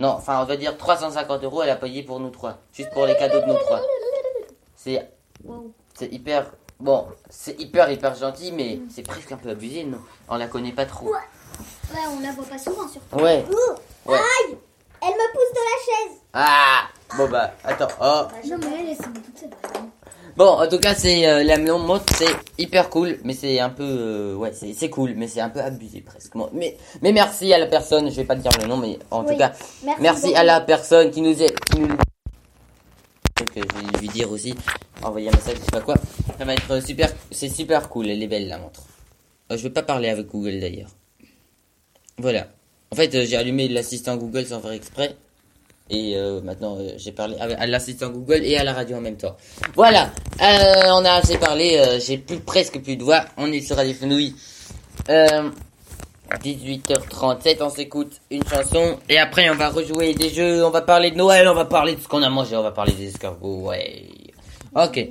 [0.00, 2.58] Non, enfin, on va dire 350 euros, elle a payé pour nous trois.
[2.72, 3.80] Juste pour les cadeaux de nous trois.
[4.74, 5.10] C'est.
[5.94, 6.52] C'est hyper.
[6.80, 9.98] Bon, c'est hyper, hyper gentil, mais c'est presque un peu abusé, non?
[10.28, 11.06] On la connaît pas trop.
[11.10, 13.16] Ouais, on la voit pas souvent surtout.
[13.16, 13.44] Ouais.
[14.06, 14.18] Ouais.
[15.04, 16.18] Elle me pousse de la chaise.
[16.32, 16.82] Ah
[17.16, 17.88] Bon bah, attends.
[18.00, 18.22] Oh.
[18.48, 19.82] Non, mais elle est grave.
[20.34, 23.84] Bon, en tout cas, c'est euh, la montre, c'est hyper cool, mais c'est un peu,
[23.84, 26.32] euh, ouais, c'est c'est cool, mais c'est un peu abusé presque.
[26.34, 28.98] Bon, mais, mais merci à la personne, je vais pas te dire le nom, mais
[29.10, 29.32] en Oui.
[29.32, 29.52] tout cas,
[30.00, 31.88] Merci, à la personne qui nous est, qui nous.
[33.56, 34.54] Euh, je vais lui dire aussi,
[35.02, 35.96] envoyer un message, je sais pas quoi.
[36.38, 38.82] Ça va être super, c'est super cool, elle est belle la montre.
[39.50, 40.90] Euh, je vais pas parler avec Google d'ailleurs.
[42.18, 42.48] Voilà.
[42.90, 45.16] En fait, euh, j'ai allumé l'assistant Google sans faire exprès.
[45.90, 49.36] Et euh, maintenant, j'ai parlé à l'assistant Google et à la radio en même temps.
[49.74, 53.26] Voilà, on a assez parlé, j'ai plus presque plus de voix.
[53.36, 54.34] On est sur Radio Fenouille.
[56.32, 60.80] Euh, 18h37, on s'écoute une chanson et après on va rejouer des jeux, on va
[60.82, 63.08] parler de Noël, on va parler de ce qu'on a mangé, on va parler des
[63.08, 64.04] escargots, ouais.
[64.74, 65.08] Ok.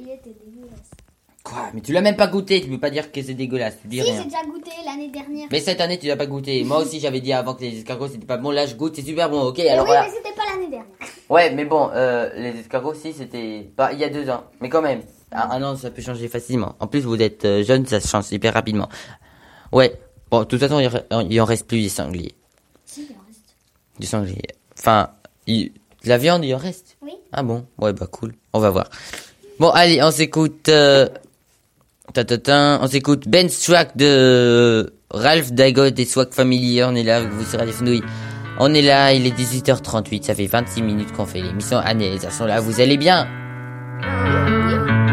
[1.43, 3.88] Quoi Mais tu l'as même pas goûté, tu peux pas dire que c'est dégueulasse, tu
[3.88, 4.17] dis Si, rien.
[4.19, 5.47] j'ai déjà goûté l'année dernière.
[5.51, 6.63] Mais cette année tu l'as pas goûté.
[6.63, 9.01] Moi aussi j'avais dit avant que les escargots c'était pas bon, là je goûte, c'est
[9.01, 10.03] super bon, ok Mais alors oui, voilà.
[10.03, 10.88] mais c'était pas l'année dernière.
[11.29, 14.43] Ouais, mais bon, euh, les escargots, si, c'était pas il y a deux ans.
[14.60, 16.75] Mais quand même, un, un an, ça peut changer facilement.
[16.79, 18.89] En plus, vous êtes euh, jeune, ça se change hyper rapidement.
[19.71, 19.97] Ouais,
[20.32, 20.89] bon, de toute façon, il,
[21.30, 22.34] il en reste plus des sangliers.
[22.86, 23.56] Si, il en reste.
[24.00, 24.41] Du sanglier.
[24.80, 25.10] Enfin,
[25.48, 25.72] il-
[26.04, 27.12] la viande, il en reste Oui.
[27.32, 27.65] Ah bon?
[27.78, 28.34] Ouais, bah cool.
[28.54, 28.89] On va voir.
[29.60, 30.67] Bon, allez, on s'écoute...
[30.70, 31.08] Euh,
[32.15, 37.46] on s'écoute Ben's Track de Ralph Dagot et Swag Family, on est là avec vous
[37.46, 38.02] sur Radio Fenouille.
[38.60, 41.78] On est là, il est 18h38, ça fait 26 minutes qu'on fait l'émission.
[41.78, 43.28] Année, elles sont là, vous allez bien?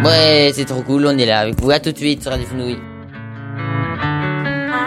[0.05, 1.71] Ouais, c'est trop cool, on est là avec vous.
[1.71, 2.79] À tout de suite sur Radio Fenouille.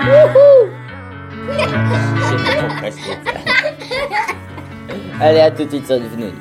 [5.22, 6.34] Allez, à tout de suite sur Fenouille.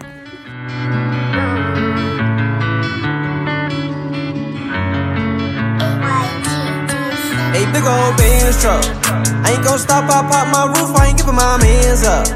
[7.52, 8.82] A big old Benz truck.
[9.44, 12.26] I ain't gon' stop, I pop my roof, I ain't giving my mans up.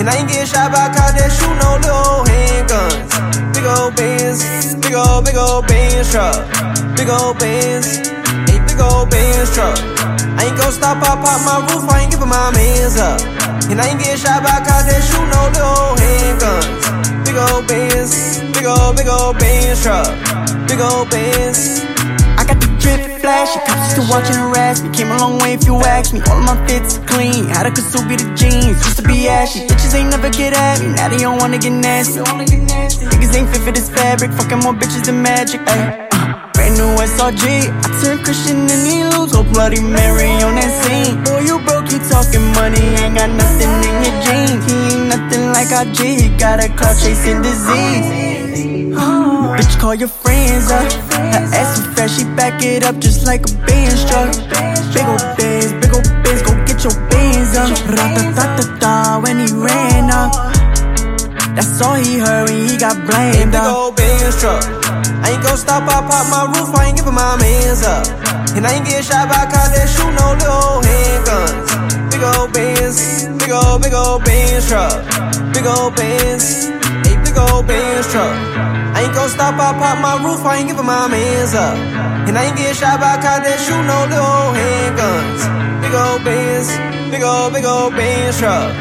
[0.00, 3.12] And I ain't getting shot by cops that shoot no little handguns.
[3.54, 4.42] Big old Benz,
[4.82, 6.34] big old, big old Benz truck.
[6.96, 8.41] Big old Benz, a
[9.02, 9.78] old Benz truck.
[10.38, 13.20] I ain't gon' stop, I pop my roof, I ain't giving my mans up.
[13.70, 17.26] And I ain't getting shot by cops that shoot no little handguns.
[17.26, 20.06] Big old Benz, big old, big old Benz truck.
[20.68, 21.82] Big old Benz.
[22.38, 24.90] I got the drip flashy, cops still watching harass me.
[24.94, 26.20] Came a long way if you ask me.
[26.30, 27.46] All of my fits are clean.
[27.50, 29.66] Had a Kasubi the jeans, used to be ashy.
[29.66, 32.20] Bitches ain't never get at me, now they don't wanna get nasty.
[32.20, 35.60] Niggas ain't fit for this fabric, fucking more bitches than magic.
[35.66, 36.11] Ay.
[36.78, 39.32] New SRG, I turned Christian and he lose.
[39.32, 41.22] Go Bloody Mary on that scene.
[41.24, 44.62] Boy, you broke, you talking money, ain't got nothing in your jeans.
[44.64, 48.96] He ain't nothing like RG, he got a clout chasing disease.
[48.96, 50.88] Oh, bitch, call your friends up.
[51.12, 54.32] Her ass so fat, she back it up just like a Benz truck.
[54.92, 57.68] Big ol' Benz, big ol' Benz, go get your Benz up.
[57.88, 59.91] Ra-ta-ta-ta-ta when he ran.
[61.54, 63.52] That's all he heard when he got blamed.
[63.52, 64.64] Big ol' Benz truck.
[65.22, 68.08] I ain't gon' stop, I pop my roof, I ain't giving my mans up.
[68.56, 71.68] And I ain't getting shot by cops that shoot no little handguns.
[72.08, 74.96] Big old Benz, big old, big old Benz truck.
[75.52, 78.32] Big old Benz, a big old Benz truck.
[78.96, 81.76] I ain't gon' stop, I pop my roof, I ain't giving my mans up.
[82.28, 85.40] And I ain't getting shot by cops that shoot no little handguns.
[85.84, 86.68] Big old Benz,
[87.12, 88.72] big ol' big ol' Benz truck.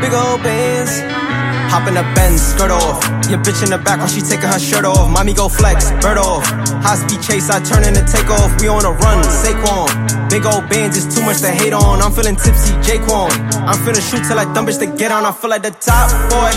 [0.00, 1.27] Big old Benz.
[1.68, 3.04] Hop in the Benz, skirt off.
[3.28, 5.10] Your bitch in the back while she taking her shirt off.
[5.10, 6.44] Mommy go flex, bird off.
[6.80, 8.50] High speed chase, I turn take off.
[8.60, 9.88] We on a run, Saquon.
[10.30, 12.00] Big old bands is too much to hate on.
[12.00, 13.32] I'm feeling tipsy, Jaquan.
[13.68, 15.24] I'm finna shoot till I dumb bitch to get on.
[15.24, 16.52] I feel like the top boy.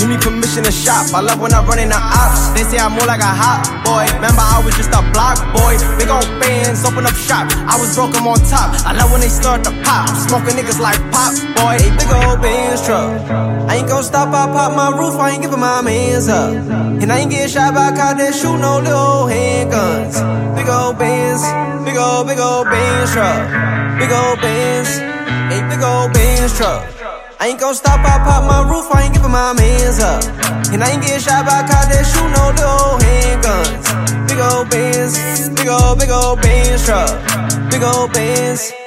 [0.00, 1.12] You need permission to shop.
[1.14, 2.52] I love when I run in the ops.
[2.56, 4.08] They say I'm more like a hot boy.
[4.16, 5.76] Remember, I was just a block boy.
[6.00, 7.52] Big old bands, open up shop.
[7.68, 8.74] I was broke, I'm on top.
[8.88, 10.08] I love when they start to pop.
[10.08, 11.76] I'm smoking niggas like pop boy.
[11.78, 13.12] A big old bands truck.
[13.68, 15.14] I ain't gon' stop, I pop my roof.
[15.20, 16.50] I ain't giving my mans up.
[16.50, 20.18] And I ain't getting shot by cops that shoot no little handguns.
[20.58, 21.46] Big old bands,
[21.86, 23.38] big old, big old bands truck.
[24.02, 26.82] Big old bands, a big old bands truck.
[27.38, 30.26] I ain't gon' stop, I pop my roof, I ain't giving my mans up.
[30.74, 34.26] And I ain't getting shot by cops that shoot no little handguns.
[34.26, 35.14] Big old bands,
[35.54, 37.14] big old, big old bands truck.
[37.70, 38.81] Big old bands.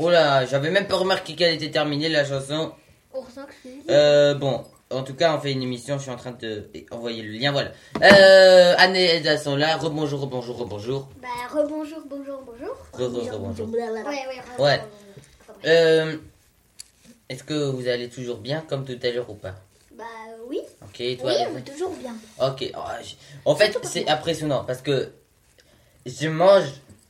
[0.00, 2.72] Oh là, j'avais même pas remarqué qu'elle était terminée la chanson.
[3.12, 3.92] On ressent que c'est.
[3.92, 7.22] Euh, bon, en tout cas, on fait une émission, je suis en train de envoyer
[7.22, 7.72] le lien, voilà.
[8.00, 11.08] Euh, Anne et Elsa sont là, rebonjour, rebonjour, rebonjour.
[11.20, 12.76] Bah, rebonjour, bonjour, bonjour.
[12.92, 13.68] Re, re, rebonjour.
[13.70, 14.80] Ouais, ouais, Ouais.
[15.64, 16.16] Euh,
[17.28, 19.56] est-ce que vous allez toujours bien, comme tout à l'heure ou pas?
[19.96, 20.04] Bah,
[20.48, 20.60] oui.
[20.82, 22.14] Ok, Oui, toi on est toujours bien.
[22.40, 25.10] Ok, oh, en fait, c'est impressionnant parce que
[26.06, 26.62] je mange,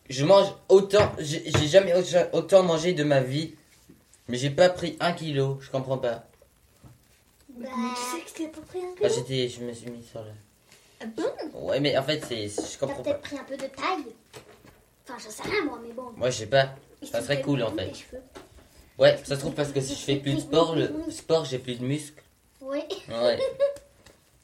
[0.08, 1.92] je mange autant, j'ai jamais
[2.32, 3.54] autant- mangé de ma vie,
[4.28, 6.24] mais j'ai pas pris un kilo, je comprends pas.
[7.50, 9.90] Bah, Mais tu sais que c'était pas pris un Bah, kilo j'étais, je me suis
[9.90, 10.30] mis sur le.
[11.00, 11.60] ah bon?
[11.68, 13.10] Ouais, mais en fait, c'est, je T'as comprends pas.
[13.14, 14.06] peut-être pris un peu de taille.
[15.08, 16.10] Enfin, j'en sais rien, moi, mais bon.
[16.16, 16.74] Moi, je sais pas.
[17.02, 17.92] Ça se serait cool en fait.
[18.98, 21.58] Ouais, ça se trouve parce que si je fais plus de sport, le sport, j'ai
[21.58, 22.22] plus de muscles.
[22.60, 22.86] Ouais.
[23.08, 23.38] Ouais.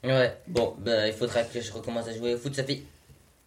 [0.03, 0.37] Ouais.
[0.45, 2.53] Bon, bah, il faudra que je recommence à jouer au foot.
[2.53, 2.83] Ça fait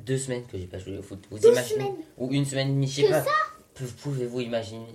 [0.00, 1.24] deux semaines que j'ai pas joué au foot.
[1.30, 3.24] Vous Deux imaginez semaines Ou une semaine et demie, je sais pas.
[4.02, 4.86] Pouvez-vous imaginer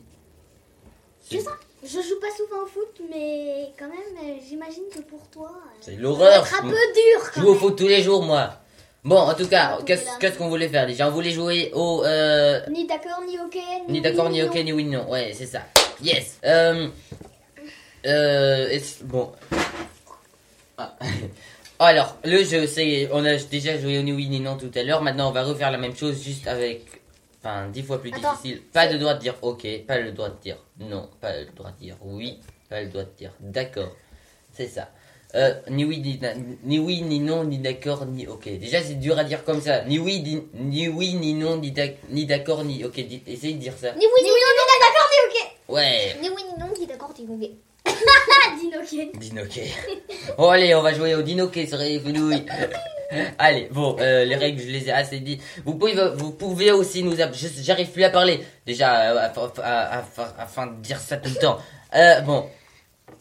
[1.30, 1.52] ça
[1.84, 5.52] Je joue pas souvent au foot, mais quand même, euh, j'imagine que pour toi.
[5.54, 6.44] euh, C'est l'horreur.
[6.46, 8.60] être un peu dur Je joue au foot tous les jours, moi.
[9.04, 12.04] Bon, en tout cas, qu'est-ce qu'on voulait faire déjà On voulait jouer au.
[12.06, 13.58] Euh, Ni d'accord, ni ok.
[13.90, 14.48] ni d'accord, ni non.
[14.48, 15.10] ok, ni oui, ni non.
[15.10, 15.62] Ouais, c'est ça.
[16.02, 16.40] Yes.
[16.46, 16.88] Euh,
[18.06, 19.32] euh, bon.
[20.78, 20.96] Ah.
[21.80, 23.10] Alors, le jeu, c'est.
[23.12, 25.02] On a déjà joué au ni oui, ni non tout à l'heure.
[25.02, 26.86] Maintenant, on va refaire la même chose, juste avec.
[27.40, 28.62] Enfin, dix fois plus Attends, difficile.
[28.72, 31.72] Pas le droit de dire ok, pas le droit de dire non, pas le droit
[31.72, 33.92] de dire oui, pas le droit de dire d'accord.
[34.54, 34.90] C'est ça.
[35.36, 36.20] Euh, ni oui, ni,
[36.64, 38.46] ni oui, ni non, ni d'accord, ni ok.
[38.60, 39.84] Déjà, c'est dur à dire comme ça.
[39.84, 42.98] Ni oui, ni, ni oui, ni non, ni d'ac- ni d'accord, ni ok.
[43.28, 43.92] Essayez de dire ça.
[43.96, 45.76] Ni oui, ni non, ni d'accord, ni ok.
[45.76, 46.16] Ouais.
[46.22, 47.52] Ni oui, ni non, ni d'accord, ni ok.
[47.86, 49.20] Ok.
[49.20, 49.72] Dinoké.
[50.38, 52.46] Bon, allez, on va jouer au Dinoké sur les fenouilles.
[53.38, 55.40] Allez, bon, euh, les règles, je les ai assez dit.
[55.66, 57.16] Vous pouvez, vous pouvez aussi nous...
[57.16, 58.44] J'arrive plus à parler.
[58.66, 59.30] Déjà, euh,
[60.40, 61.60] afin, de dire ça tout le temps.
[61.96, 62.50] Euh, bon,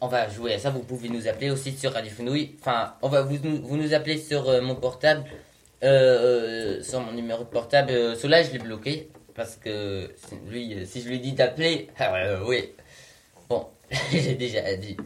[0.00, 0.70] on va jouer à ça.
[0.70, 2.56] Vous pouvez nous appeler aussi sur Radio Fenouille.
[2.60, 5.24] Enfin, on va vous, vous nous appelez sur euh, mon portable.
[5.82, 8.16] Sur mon numéro de portable.
[8.16, 9.10] Celui-là, je l'ai bloqué.
[9.34, 11.88] Parce que si- lui, si je lui dis d'appeler...
[11.98, 12.12] Ah,
[12.46, 12.72] oui.
[13.50, 13.66] Bon,
[14.10, 14.96] j'ai déjà dit.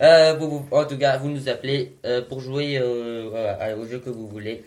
[0.00, 3.98] Euh, vous, vous- en tout cas, vous nous appelez euh, pour jouer euh, au jeu
[3.98, 4.64] que vous voulez.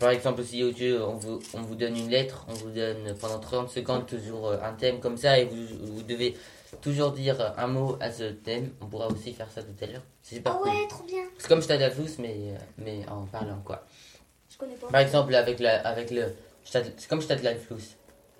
[0.00, 3.14] Par exemple, si au jeu, on vous, on vous donne une lettre, on vous donne
[3.20, 5.56] pendant 30 secondes toujours un thème comme ça et vous,
[5.94, 6.36] vous devez
[6.80, 8.70] toujours dire un mot à ce thème.
[8.80, 10.02] On pourra aussi faire ça tout à l'heure.
[10.22, 10.72] C'est super Ah cool.
[10.72, 11.22] ouais, trop bien.
[11.38, 12.34] C'est comme Stade à Flous, mais,
[12.78, 13.84] mais en parlant quoi.
[14.50, 14.88] Je connais pas.
[14.88, 16.34] Par exemple, avec, la, avec le.
[16.64, 17.76] C'est comme Stade à Flous.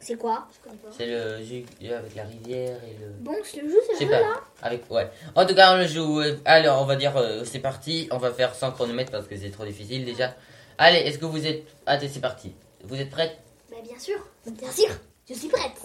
[0.04, 0.48] C'est quoi.
[0.90, 1.62] C'est le jeu
[1.94, 3.06] avec la rivière et le.
[3.20, 4.28] Bon, je le joue, Je c'est sais vrai pas.
[4.28, 5.08] là Avec, ouais.
[5.36, 6.20] En tout cas, on le joue.
[6.20, 8.08] euh, Alors, on va dire, euh, c'est parti.
[8.10, 10.34] On va faire sans chronomètre parce que c'est trop difficile déjà.
[10.76, 11.62] Allez, est-ce que vous êtes.
[11.86, 12.52] Allez, c'est parti.
[12.82, 13.38] Vous êtes prêtes
[13.70, 14.18] Bah bien sûr.
[14.46, 14.88] Bien sûr.
[15.28, 15.80] Je suis prête.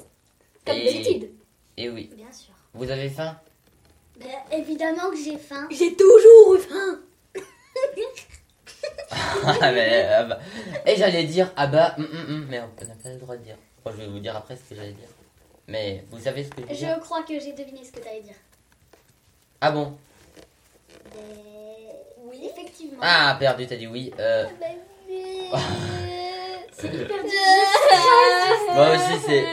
[0.66, 1.30] Comme Et- d'habitude.
[1.78, 2.10] Eh oui.
[2.16, 2.54] Bien sûr.
[2.74, 3.38] Vous avez faim?
[4.20, 5.68] Bah évidemment que j'ai faim.
[5.70, 7.00] J'ai toujours eu faim.
[9.62, 10.40] Ah, mais, ah bah.
[10.86, 13.44] Et j'allais dire, ah bah, hum, hum, hum, mais on n'a pas le droit de
[13.44, 13.56] dire.
[13.88, 15.08] Bon, je vais vous dire après ce que j'allais dire.
[15.68, 18.00] Mais vous savez ce que je veux dire Je crois que j'ai deviné ce que
[18.00, 18.36] t'allais dire.
[19.62, 19.98] Ah bon?
[21.06, 21.22] Bah,
[22.26, 22.50] oui.
[22.52, 23.00] Effectivement.
[23.02, 24.12] Ah, perdu, t'as dit oui.
[24.20, 24.68] Euh, Bah,
[25.08, 25.52] mais-
[26.74, 27.18] C'est hyper
[28.74, 29.46] moi aussi, c'est.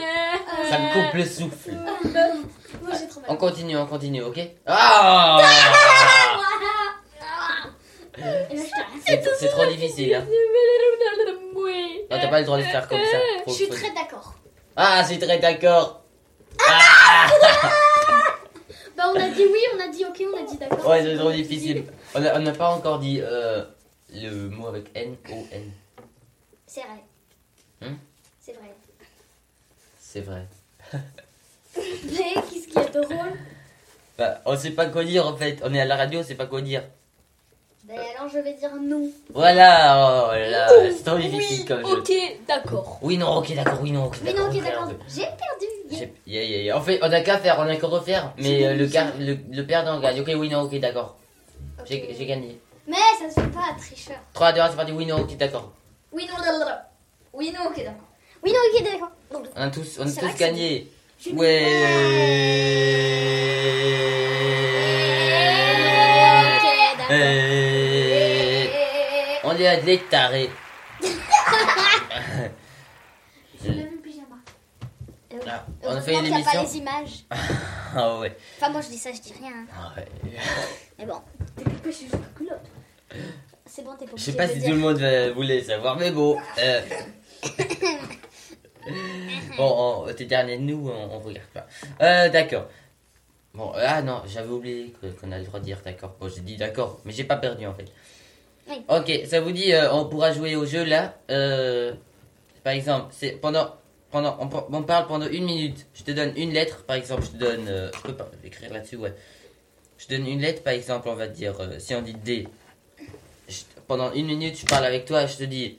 [0.69, 1.71] Ça me coupe le souffle.
[1.71, 3.29] Moi j'ai trop mal.
[3.29, 4.39] On continue, on continue, ok?
[4.67, 7.73] Ah Et là, je t'arrête.
[9.05, 10.25] C'est c'est trop difficile, hein.
[12.11, 13.17] Non, t'as pas le droit de faire comme ça.
[13.45, 14.35] Faut- Je suis faut- très d'accord.
[14.75, 16.03] Ah, suis très d'accord.
[18.97, 20.87] Bah on a dit oui, on a dit ok, on a dit d'accord.
[20.87, 21.83] Ouais, c'est trop difficile.
[22.13, 23.63] On a- on n'a pas encore dit euh,
[24.13, 25.71] le mot avec N, O, N.
[26.65, 27.03] C'est vrai.
[27.81, 27.95] Hein
[28.39, 28.73] C'est vrai.
[29.99, 30.45] C'est vrai.
[31.75, 33.33] Mais qu'est-ce qu'il y a de drôle?
[34.17, 35.59] Bah, on sait pas quoi dire en fait.
[35.63, 36.83] On est à la radio, on sait pas quoi dire.
[37.87, 39.07] Bah alors je vais dire non.
[39.33, 41.97] Voilà, oh là, c'est trop difficile Oui, comme jeu.
[41.99, 42.11] ok,
[42.47, 42.97] d'accord.
[43.03, 44.89] Oui, non, ok, d'accord, oui, non, ok, Mais non, ok, d'accord.
[45.07, 46.09] J'ai perdu.
[46.25, 46.77] Yeah, yeah, yeah.
[46.77, 48.33] En fait, on a qu'à faire, on a qu'à refaire.
[48.39, 50.19] Mais euh, le, car- le, le perdant gagne.
[50.19, 51.15] Ok, oui, non, ok, d'accord.
[51.85, 52.59] J'ai j'ai gagné.
[52.87, 54.17] Mais ça se fait pas, tricheur.
[54.33, 54.91] 3, 2, 1, c'est parti.
[54.91, 55.71] Oui, non, ok, d'accord.
[56.11, 56.89] Oui, non, blablabla.
[57.33, 58.07] Oui, non, ok, d'accord.
[58.43, 59.11] Oui, non, ok, d'accord.
[59.55, 60.87] On a tous, on a tous gagné.
[61.33, 61.65] Ouais.
[66.57, 67.11] Ok, d'accord.
[67.11, 67.34] Euh,
[69.55, 70.49] On est à des tarés.
[71.01, 71.09] J'ai
[73.69, 74.35] le même pyjama.
[75.31, 75.41] Euh, oui.
[75.47, 76.51] Ah, on a fait a l'émission.
[76.51, 77.23] pas les images.
[77.97, 78.35] Ah ouais.
[78.59, 79.51] Enfin, moi je dis ça, je dis rien.
[79.53, 79.65] hein.
[79.73, 80.05] Ah ouais.
[80.99, 81.21] Mais bon.
[81.55, 82.59] Pourquoi je suis culotte
[83.65, 84.67] C'est bon, t'es pas Je sais pas si dire.
[84.67, 86.37] tout le monde va- voulait savoir, mais bon.
[86.57, 86.81] euh.
[89.57, 91.65] bon, on, tes derniers nous, on, on regarde pas.
[92.01, 92.65] Euh, d'accord.
[93.53, 96.17] Bon, ah non, j'avais oublié que- qu'on a le droit de dire d'accord.
[96.19, 97.85] Bon, j'ai dit d'accord, mais j'ai pas perdu en fait.
[98.67, 98.83] Oui.
[98.89, 101.15] Ok, ça vous dit, euh, on pourra jouer au jeu là.
[101.29, 101.93] Euh,
[102.63, 103.75] par exemple, c'est pendant,
[104.11, 105.85] pendant, on, on parle pendant une minute.
[105.93, 108.73] Je te donne une lettre, par exemple, je te donne, euh, je peux pas écrire
[108.73, 109.13] là-dessus, ouais.
[109.97, 112.47] Je te donne une lettre, par exemple, on va dire, euh, si on dit D,
[113.47, 115.77] je- pendant une minute, je parle avec toi et je te dis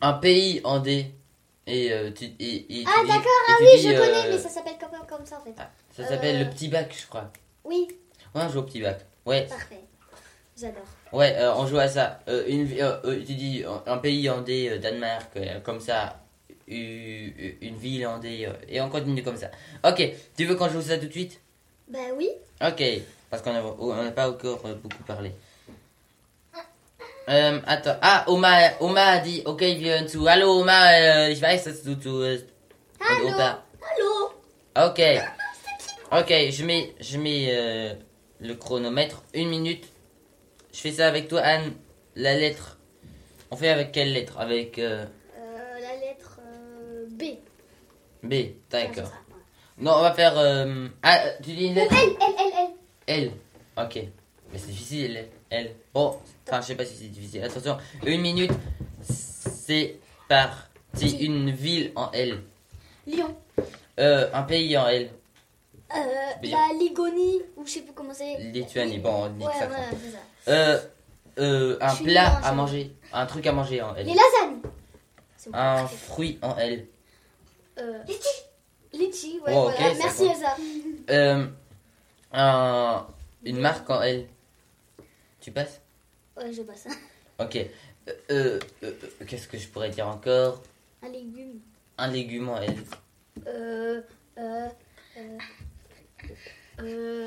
[0.00, 1.06] un pays en D.
[1.66, 5.06] Et, tu, et, et Ah, d'accord, ah oui, dis, je connais, mais ça s'appelle comme,
[5.06, 5.52] comme ça en fait.
[5.58, 7.30] ah, ça s'appelle le petit bac, je crois.
[7.64, 7.88] Oui,
[8.34, 9.00] Ouais, on joue au petit bac.
[9.26, 9.80] Ouais, parfait.
[10.58, 10.82] J'adore.
[11.12, 12.20] Ouais, euh, on joue à ça.
[12.28, 16.20] Euh, une, euh, tu dis un, pays en D, Danemark, comme ça.
[16.66, 19.50] Une ville en D, et on continue comme ça.
[19.84, 20.02] Ok,
[20.36, 21.40] tu veux qu'on joue ça tout de suite?
[21.88, 22.28] Bah oui.
[22.60, 22.82] Ok,
[23.30, 25.32] parce qu'on n'a on pas encore beaucoup parlé.
[27.26, 27.96] Ähm, attends.
[28.00, 30.28] Ah, Oma, Oma a dit, okay, wir hören zu.
[30.28, 32.46] Hallo Oma, ich weiß, dass du zuhörst.
[33.00, 33.28] Hallo.
[33.28, 33.62] Opa.
[33.82, 35.00] Allô Ok.
[36.10, 37.98] Ok, je mets, je mets
[38.40, 39.22] le chronomètre.
[39.34, 39.84] Une minute.
[40.78, 41.72] Je fais ça avec toi, Anne.
[42.14, 42.78] La lettre.
[43.50, 44.38] On fait avec quelle lettre?
[44.38, 45.06] Avec euh,
[45.36, 47.24] euh, La lettre euh, B.
[48.22, 48.52] B.
[48.70, 49.10] D'accord.
[49.76, 50.38] Non, on va faire.
[50.38, 51.92] euh, Ah, euh, tu dis une lettre?
[51.92, 52.52] L, L, L,
[53.08, 53.22] L.
[53.24, 53.32] L.
[53.84, 53.96] Ok.
[54.52, 55.72] Mais c'est difficile, L.
[55.92, 56.16] Bon,
[56.46, 57.42] enfin, je sais pas si c'est difficile.
[57.42, 57.76] Attention,
[58.06, 58.52] une minute.
[59.02, 59.96] C'est
[60.28, 61.24] parti.
[61.26, 62.40] Une ville en L.
[63.04, 63.34] Lyon.
[63.96, 65.10] Un pays en L.
[65.96, 66.00] Euh,
[66.42, 66.58] Bien.
[66.68, 68.36] la Ligonie, ou je sais plus comment c'est.
[68.38, 69.66] Lituanie, bon, on dit Ouais, que ça.
[69.68, 69.98] voilà, compte.
[70.04, 70.52] c'est ça.
[70.52, 70.80] Euh,
[71.38, 72.92] euh, un plat à manger.
[73.12, 74.06] Un truc à manger en L.
[74.06, 74.60] Les lasagnes.
[75.52, 76.86] Un fruit en L.
[77.78, 78.28] Euh, litchi.
[78.92, 79.94] Litchi, ouais, Oh, voilà.
[79.94, 80.24] Merci.
[80.26, 80.56] Elsa.
[81.10, 81.46] Euh,
[82.32, 83.06] un,
[83.44, 84.26] une marque en L.
[85.40, 85.80] Tu passes?
[86.36, 86.86] Ouais, je passe.
[87.40, 87.56] Ok.
[87.56, 88.92] Euh, euh, euh,
[89.28, 90.60] Qu'est-ce que je pourrais dire encore?
[91.02, 91.60] Un légume.
[91.96, 92.74] Un légume en L.
[93.46, 94.00] Euh.
[94.38, 94.68] Euh.
[96.80, 97.26] Euh.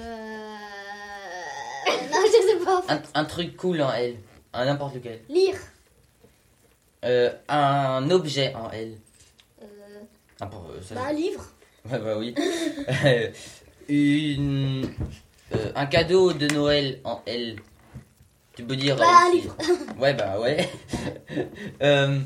[2.11, 2.83] Non, je sais pas.
[2.89, 4.15] Un, un truc cool en L.
[4.53, 5.21] Un n'importe lequel.
[5.29, 5.55] Lire.
[7.03, 8.97] Euh, un objet en L.
[9.61, 9.65] Euh,
[10.81, 11.45] ça- bah, un livre.
[11.89, 12.35] Bah oui.
[13.89, 14.87] Une,
[15.75, 17.55] un cadeau de Noël en L.
[18.55, 18.97] Tu peux dire.
[18.97, 19.55] Bah, un si- livre.
[19.99, 20.69] Ouais, bah ouais.
[21.81, 22.19] euh,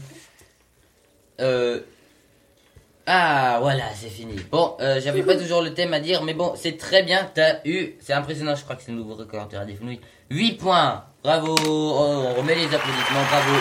[3.08, 4.36] ah, voilà, c'est fini.
[4.52, 7.30] Bon, euh, j'avais pas toujours le thème à dire, mais bon, c'est très bien.
[7.36, 10.00] T'as eu, c'est impressionnant, je crois que c'est le nouveau record de Fenouil.
[10.32, 11.06] 8 points.
[11.24, 11.56] Bravo.
[11.68, 13.24] Oh, on remet les applaudissements.
[13.30, 13.54] Bravo.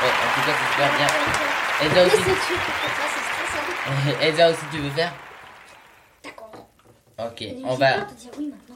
[0.00, 1.06] Ouais, en tout cas, c'est super bien.
[1.80, 4.20] Elsa Mais aussi, stressant.
[4.20, 5.12] Elsa aussi, tu veux faire?
[6.22, 6.50] D'accord.
[7.18, 8.06] Ok, on va.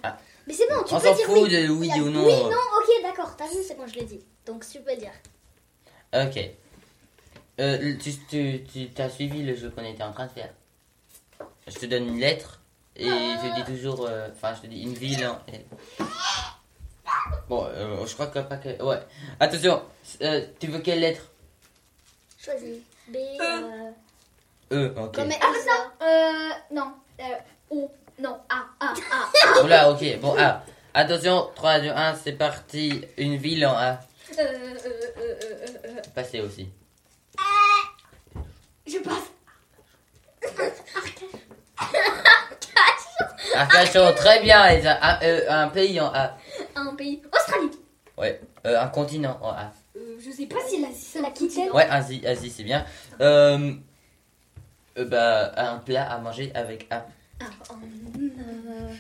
[0.03, 0.17] Ah.
[0.47, 1.51] Mais c'est bon, tu On peux s'en dire fout oui.
[1.51, 2.25] de oui ou non.
[2.25, 3.37] Oui, non, ok, d'accord.
[3.37, 4.25] T'as vu, c'est bon, je l'ai dit.
[4.47, 5.13] Donc, tu peux dire.
[6.15, 6.39] Ok.
[7.61, 10.51] Euh, tu, tu, tu as suivi le jeu qu'on était en train de faire.
[11.67, 12.61] Je te donne une lettre
[12.97, 14.07] et je dis toujours.
[14.09, 15.27] euh, Enfin, je te dis une ville.
[15.27, 15.65] en L.
[17.49, 18.83] Bon, euh, je crois que pas que.
[18.83, 18.99] Ouais.
[19.39, 19.83] Attention,
[20.23, 21.23] euh, tu veux quelle lettre?
[22.43, 22.79] Choisis.
[23.09, 23.17] B.
[23.41, 23.91] Euh...
[24.73, 25.15] E, ok.
[25.15, 25.93] Comme Elsa.
[26.01, 26.93] Euh, non.
[27.21, 27.25] Euh,
[27.71, 27.91] O.
[28.19, 28.39] Non.
[28.49, 28.65] A.
[28.81, 28.95] A.
[29.59, 29.63] A.
[29.65, 30.19] Oula, ok.
[30.21, 30.65] Bon, A.
[30.95, 33.03] Attention, 3, 2, 1, c'est parti.
[33.19, 33.93] Une ville en A.
[33.93, 33.97] Euh,
[34.39, 34.45] euh,
[34.87, 36.69] euh, euh, euh, euh, Passez aussi.
[38.87, 39.31] Je passe.
[43.55, 44.99] Arcachon, très bien, Elsa.
[45.01, 46.37] Un, euh, un pays en A.
[46.75, 47.23] Un pays.
[47.33, 47.71] Australie.
[48.17, 48.41] Ouais.
[48.67, 49.73] Euh, un continent en A.
[49.97, 51.71] Euh, je sais pas si la, c'est la Aquitaine.
[51.73, 52.85] Ouais, Asie, Asie c'est bien.
[53.21, 53.73] Euh,
[54.99, 57.07] euh, bah, un plat à manger avec A.
[57.41, 58.95] Ah, euh, un,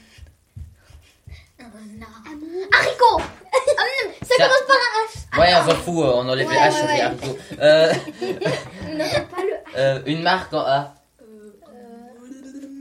[2.73, 3.21] Haricot.
[4.23, 5.41] Ça Ça- commence par un H.
[5.41, 7.01] Ouais, on s'en fout, euh, on enlève Ouais, les H, ouais, ça fait ouais.
[7.01, 7.39] haricot.
[7.61, 7.93] Euh,
[8.91, 9.79] On n'a pas le.
[9.79, 10.95] euh, une marque en A.
[11.23, 11.51] Euh,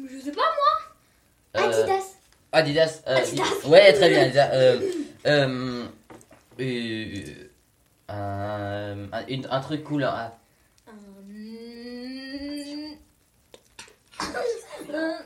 [0.10, 1.64] je sais pas moi.
[1.64, 2.04] Euh, Adidas.
[2.52, 3.02] Adidas.
[3.08, 3.44] euh, Adidas.
[3.68, 4.50] Ouais, très bien, Adidas.
[4.54, 4.80] Euh,
[5.26, 5.86] euh,
[6.60, 7.24] euh,
[8.10, 10.34] un, un- une- un truc cool en A.
[14.94, 15.18] Un.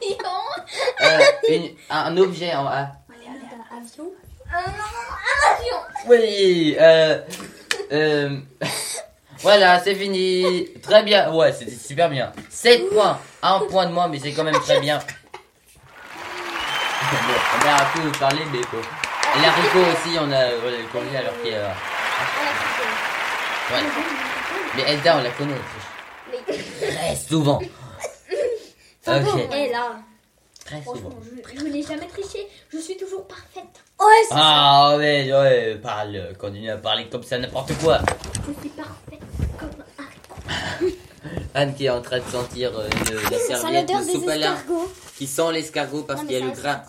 [0.00, 0.38] avion.
[1.02, 2.92] Euh, un objet en A.
[3.70, 4.12] Avion.
[4.52, 4.58] Un
[5.52, 5.76] avion.
[6.08, 7.20] Oui, euh,
[7.92, 8.38] euh,
[9.38, 10.68] voilà, c'est fini.
[10.82, 11.32] Très bien.
[11.32, 12.32] Ouais, c'était super bien.
[12.48, 13.18] 7 points.
[13.42, 14.98] Un point de moins, mais c'est quand même très bien.
[17.12, 18.78] On a un peu parlé, mais bon.
[19.32, 21.68] Et aussi, on a voilà, le connu alors qu'il euh,
[23.70, 23.84] Ouais.
[24.76, 25.54] Mais Elda, on la connaît.
[26.80, 27.58] Très souvent.
[29.06, 29.54] Ok.
[29.54, 29.96] Et là,
[30.64, 30.94] Très souvent.
[30.94, 32.46] franchement, je, je n'ai jamais triché.
[32.72, 33.64] Je suis toujours parfaite.
[33.98, 37.98] Ouais, c'est Ah ouais, ouais, parle, continue à parler comme ça, n'importe quoi.
[38.46, 39.20] Je suis parfaite
[39.58, 40.86] comme un.
[41.54, 44.12] Anne qui est en train de sentir euh, le- la ça serviette l'odeur de des
[44.12, 44.52] sopalin.
[44.54, 44.92] escargots.
[45.16, 46.82] qui sent l'escargot parce Non, qu'il y a mais le ça- gras.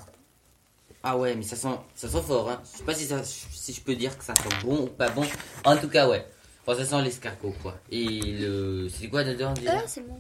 [1.04, 2.50] Ah ouais, mais ça sent, ça sent fort.
[2.50, 2.62] Hein.
[2.72, 5.10] Je sais pas si, ça, si je peux dire que ça sent bon ou pas
[5.10, 5.24] bon.
[5.66, 6.26] En tout cas, ouais.
[6.66, 7.76] Enfin, ça sent l'escargot, quoi.
[7.92, 8.88] Et le.
[8.90, 10.16] C'était quoi dedans déjà c'est bon.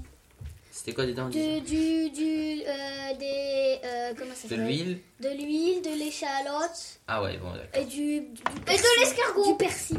[0.72, 5.00] C'était quoi dedans déjà Du, du, du, euh, des, euh, comment ça De s'appelle l'huile
[5.20, 7.82] De l'huile, de l'échalote Ah ouais, bon, d'accord.
[7.82, 9.52] et du, du Et de l'escargot.
[9.52, 9.98] Du persil.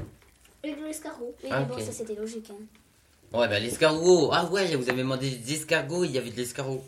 [0.64, 1.34] Et de l'escargot.
[1.51, 1.82] Ah, mais bon, ok.
[1.82, 2.51] ça c'était logique.
[2.51, 3.38] Hein.
[3.38, 4.30] Ouais, bah l'escargot.
[4.32, 6.82] Ah ouais, vous avez demandé des escargots, il y avait de l'escargot.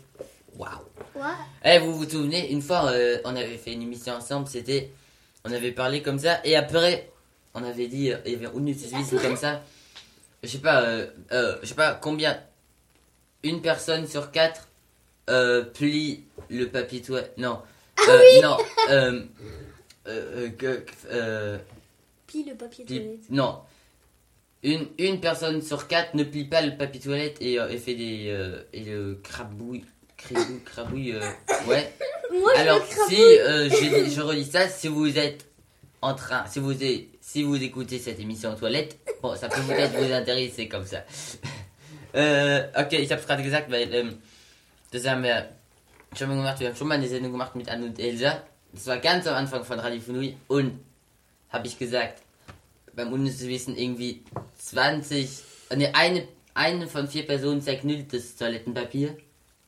[0.57, 0.69] Waouh.
[1.15, 1.21] Ouais.
[1.63, 4.91] Eh, vous vous souvenez, une fois, euh, on avait fait une émission ensemble, c'était.
[5.43, 7.09] On avait parlé comme ça, et après,
[7.55, 9.63] on avait dit, euh, il y avait une utilisation comme ça.
[10.43, 12.39] Je sais pas, euh, euh, je sais pas combien.
[13.43, 14.67] Une personne sur quatre
[15.29, 17.35] euh, plie le papier toilette.
[17.37, 17.61] Non.
[18.07, 18.57] Euh, Non.
[20.57, 20.85] Que-
[22.27, 23.29] Puis le papier plie- toilette.
[23.29, 23.59] non.
[24.63, 28.55] Une, une personne sur quatre ne plie pas le papier toilette et, et fait des.
[28.73, 29.85] et le crabouille.
[30.17, 31.15] Crabouille, crabouille,
[31.67, 31.93] ouais.
[32.31, 35.45] Moi, Alors, si je, je relis ça, si vous êtes
[36.01, 39.61] en train, si vous, êtes- si vous écoutez cette émission en toilette, bon, ça peut
[39.61, 41.03] peut-être vous intéresser comme ça.
[42.13, 44.17] äh, okay, ich habe es gerade gesagt, weil ähm,
[44.91, 45.49] das haben wir
[46.15, 46.59] schon mal gemacht.
[46.59, 48.43] Wir haben schon mal eine Sendung gemacht mit Anne und Elsa.
[48.71, 50.79] Das war ganz am Anfang von Radio Funui und
[51.49, 52.21] habe ich gesagt,
[52.93, 54.23] beim Bundeswissen irgendwie
[54.59, 55.29] 20,
[55.71, 59.17] äh, ne, eine, eine von vier Personen zerknüllt das Toilettenpapier.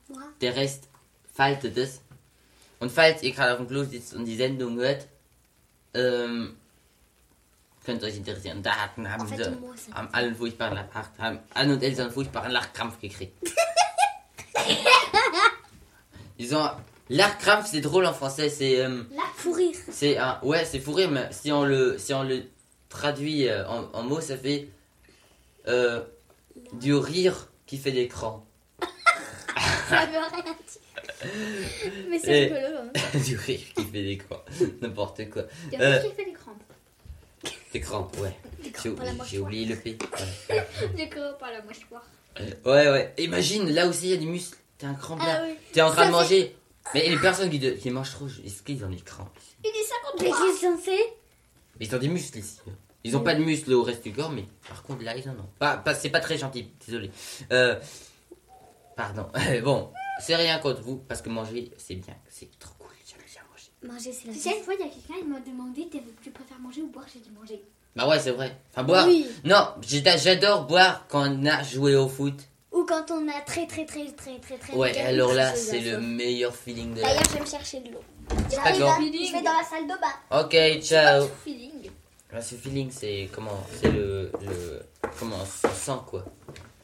[0.10, 0.22] Moi.
[0.42, 0.88] Der Rest
[1.34, 2.02] faltet es.
[2.80, 5.08] Und falls ihr gerade auf dem Klo sitzt und die Sendung hört,
[5.96, 6.56] ähm,
[7.88, 8.62] könnte euch interessieren.
[8.62, 9.44] Da hatten, haben, sie,
[9.94, 13.34] haben alle einen furchtbaren Lach, haben Anne und Elsa einen furchtbaren Lachkrampf gekriegt.
[16.38, 16.70] Ils ont
[17.08, 19.04] Lachkrampf, c'est drôle en français, c'est euh,
[19.90, 22.44] c'est un ouais, c'est fou rire, mais si on le si on le
[22.90, 24.68] traduit euh, en, en mots, ça fait
[25.70, 26.04] euh,
[26.74, 28.46] du rire qui fait l'écran.
[29.90, 30.82] Ça veut rien dire.
[32.10, 32.80] Mais c'est rigolo.
[32.94, 33.20] Hein.
[33.26, 34.44] du rire qui fait l'écran,
[34.82, 35.44] n'importe quoi.
[35.72, 36.37] Qui fait des
[37.80, 38.16] crampes.
[38.16, 38.36] L'écran, ouais.
[38.64, 39.98] J'ai crampes oublié, le P.
[40.48, 40.64] Voilà.
[40.96, 42.06] Des crampes à la mâchoire.
[42.66, 43.14] Ouais, ouais.
[43.18, 44.58] Imagine, là aussi il y a du muscle.
[44.78, 45.40] T'es un crampe là.
[45.42, 45.56] Ah oui.
[45.74, 46.56] T'es en train Ça de fait- manger.
[46.94, 50.24] Mais les personnes qui, de- qui mangent trop, est-ce qu'ils ont des crampes Il Mais
[50.24, 50.48] 53.
[50.48, 51.14] qu'est-ce que c'est
[51.80, 52.60] Mais ils ont des muscles ici.
[53.04, 55.34] Ils ont pas de muscles au reste du corps, mais par contre là ils en
[55.34, 55.50] ont.
[55.60, 57.10] Pas, pas- c'est pas très gentil, désolé.
[57.52, 57.80] Euh,
[58.96, 59.28] pardon.
[59.64, 59.92] bon,
[60.22, 62.77] c'est rien contre vous, parce que manger c'est bien, c'est trop
[63.88, 64.12] manger.
[64.14, 66.32] C'est la Tu sais, une fois, il y a quelqu'un, il m'a demandé t'es- tu
[66.32, 67.06] préfères manger ou boire?
[67.14, 67.62] J'ai dit manger.
[67.96, 68.56] Bah ouais, c'est vrai.
[68.72, 69.08] Enfin, boire.
[69.08, 69.26] Oui.
[69.44, 72.36] Non, j'adore boire quand on a joué au foot.
[72.72, 75.60] Ou quand on a très très très très très très Ouais, très alors là, très
[75.60, 78.02] c'est le meilleur feeling de la D'ailleurs, je vais me chercher de l'eau.
[78.30, 79.00] D'accord.
[79.02, 80.42] Je vais dans la salle de bain.
[80.44, 81.28] Ok, ciao.
[81.44, 81.90] Feeling.
[82.32, 84.82] Ah, ce feeling, c'est comment C'est le, le.
[85.18, 86.26] Comment on sent quoi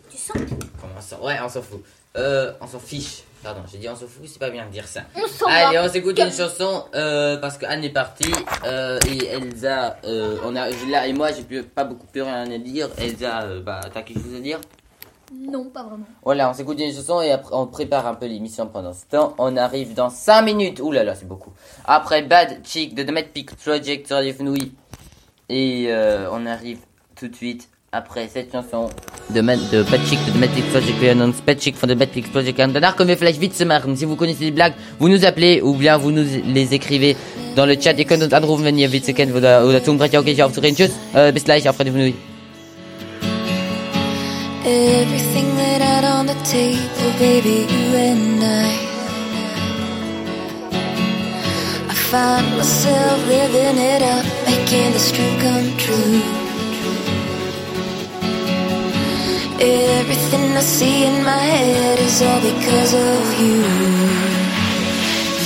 [0.10, 0.38] Tu sens?
[0.80, 1.84] Comment on sent Ouais, on s'en fout.
[2.16, 3.24] Euh, on s'en fiche.
[3.41, 5.01] Pardon, j'ai dit on s'en fout, c'est pas bien de dire ça.
[5.16, 8.32] On s'en Allez, on s'écoute une chanson euh, parce que Anne est partie
[8.66, 9.97] euh, et Elsa,
[10.45, 12.89] on a là et moi, j'ai plus pas beaucoup plus rien à dire.
[12.97, 14.61] Elsa, bah t'as quelque chose à dire?
[15.34, 16.05] Non, pas vraiment.
[16.24, 19.34] Voilà, on s'écoute une chanson et après on prépare un peu l'émission pendant ce temps.
[19.39, 20.80] On arrive dans 5 minutes.
[20.80, 21.51] Ouh là là, c'est beaucoup.
[21.86, 24.72] Après Bad Chick de The Mad Peak Project sur Radio Fenouille.
[25.49, 25.91] Et
[26.32, 26.80] on arrive
[27.16, 28.89] tout de suite après cette chanson
[29.30, 31.62] de, Man, de Bad Chick de Peak Project.
[31.62, 32.58] Chick von The Peak Project.
[32.58, 33.96] Danach können wir vielleicht Witze machen.
[33.96, 37.16] Si vous connaissez des blagues, vous nous appelez ou bien vous nous les écrivez
[37.56, 37.94] dans le chat.
[37.94, 40.24] Ihr könnt uns anrufen, wenn ihr Witze kennt oder, oder Zungenbrecher.
[44.66, 48.78] Everything laid out on the table, baby, you and I.
[51.89, 56.43] I find myself living it up, making this dream come true.
[59.66, 63.64] Everything I see in my head is all because of you.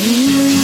[0.06, 0.58] You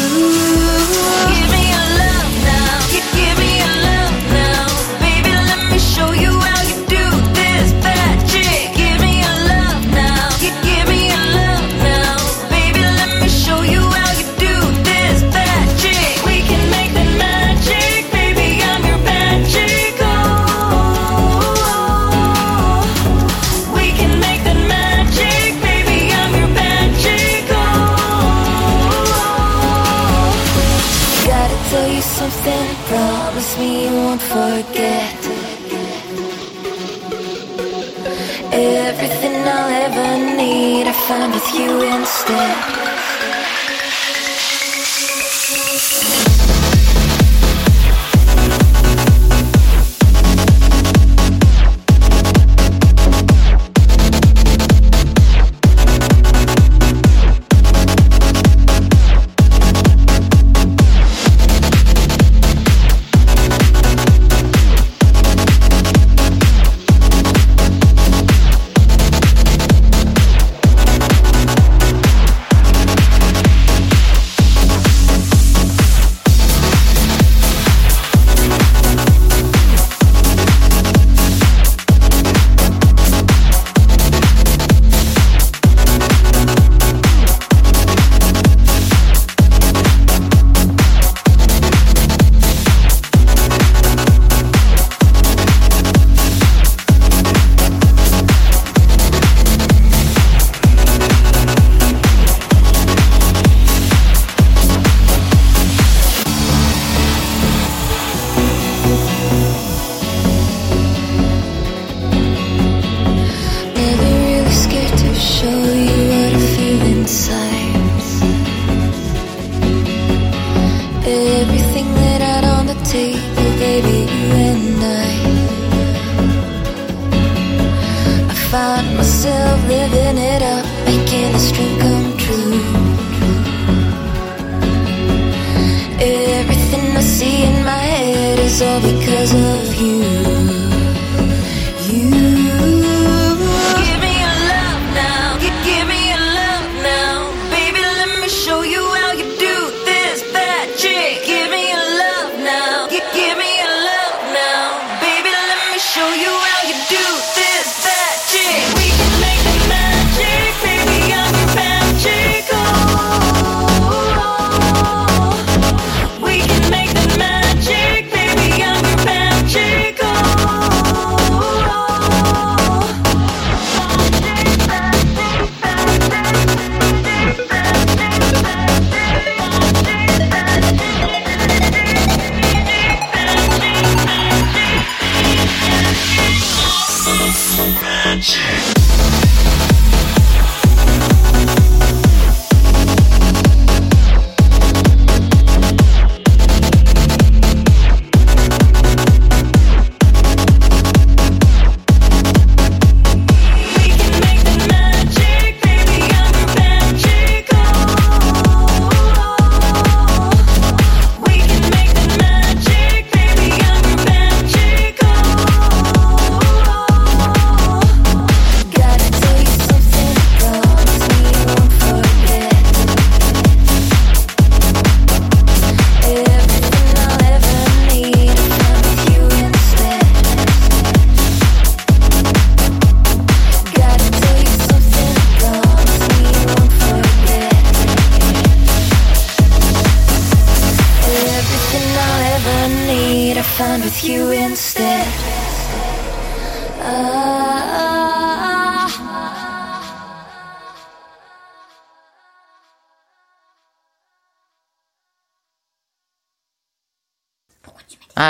[40.94, 42.93] I find with you instead.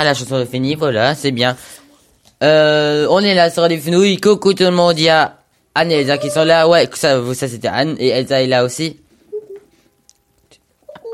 [0.04, 1.56] La chanson est finie, voilà, c'est bien.
[2.42, 4.18] Euh, on est là sur les fenouilles.
[4.18, 5.38] Coucou tout le monde, il y a
[5.74, 6.68] Anne et Elsa qui sont là.
[6.68, 9.00] Ouais, ça, ça c'était Anne et Elsa est là aussi.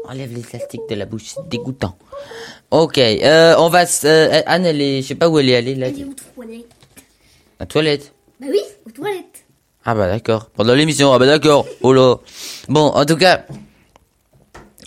[0.08, 1.96] Enlève les plastiques de la bouche, c'est dégoûtant.
[2.72, 3.84] Ok, euh, on va...
[4.04, 5.02] euh, Anne, elle est...
[5.02, 5.88] Je sais pas où elle est allée, là.
[5.88, 6.66] Elle est aux toilettes.
[7.60, 8.12] La toilette.
[8.40, 9.24] Bah oui, aux toilettes.
[9.84, 10.50] Ah bah d'accord.
[10.54, 11.66] Pendant l'émission, ah bah d'accord.
[11.82, 12.16] Oh là.
[12.68, 13.44] Bon, en tout cas,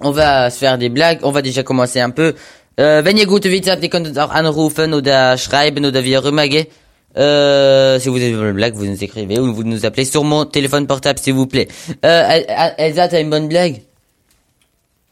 [0.02, 1.20] on va se faire des blagues.
[1.24, 2.36] On va déjà commencer un peu.
[2.80, 6.18] Euh, wenn ihr gute Witze habt, ihr könnt uns auch anrufen oder schreiben oder wie
[6.18, 6.68] auch immer, gell?
[7.16, 10.46] Euh, si vous avez une blague, vous nous écrivez ou vous nous appelez sur mon
[10.46, 11.68] téléphone portable, s'il vous plaît.
[12.04, 13.84] Euh, El- El- Elsa, t'as une bonne blague?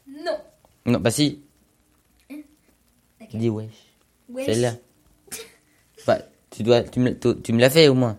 [0.08, 0.36] Non.
[0.86, 1.38] Non, bah si.
[3.32, 3.66] Dis wesh.
[4.34, 4.46] Wesh.
[4.46, 4.72] Celle-là.
[6.06, 6.18] Bah,
[6.50, 8.16] tu dois, tu me, tu, tu me l'as fait au moins.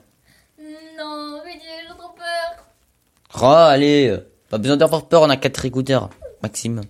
[0.97, 2.65] Non, mais j'ai trop peur.
[3.41, 4.15] Oh, allez,
[4.49, 6.09] pas besoin d'avoir peur, on a quatre écouteurs,
[6.41, 6.85] maximum.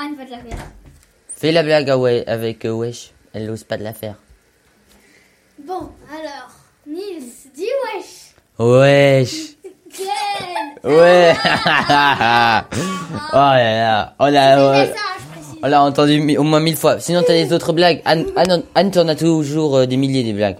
[0.00, 0.58] Anne va te la faire.
[1.26, 1.90] Fais la blague
[2.28, 4.14] avec euh, Wesh, elle n'ose pas de la faire.
[5.66, 6.50] Bon, alors,
[6.86, 8.34] Nils, dis wesh.
[8.60, 9.56] Wesh
[9.92, 10.04] Ken
[10.84, 11.34] Ouais
[13.32, 15.58] Oh là là ça, je précise.
[15.62, 17.00] on l'a entendu au moins mille fois.
[17.00, 18.00] Sinon t'as des autres blagues.
[18.04, 20.58] Anne, Anne, Anne t'en as toujours euh, des milliers des blagues.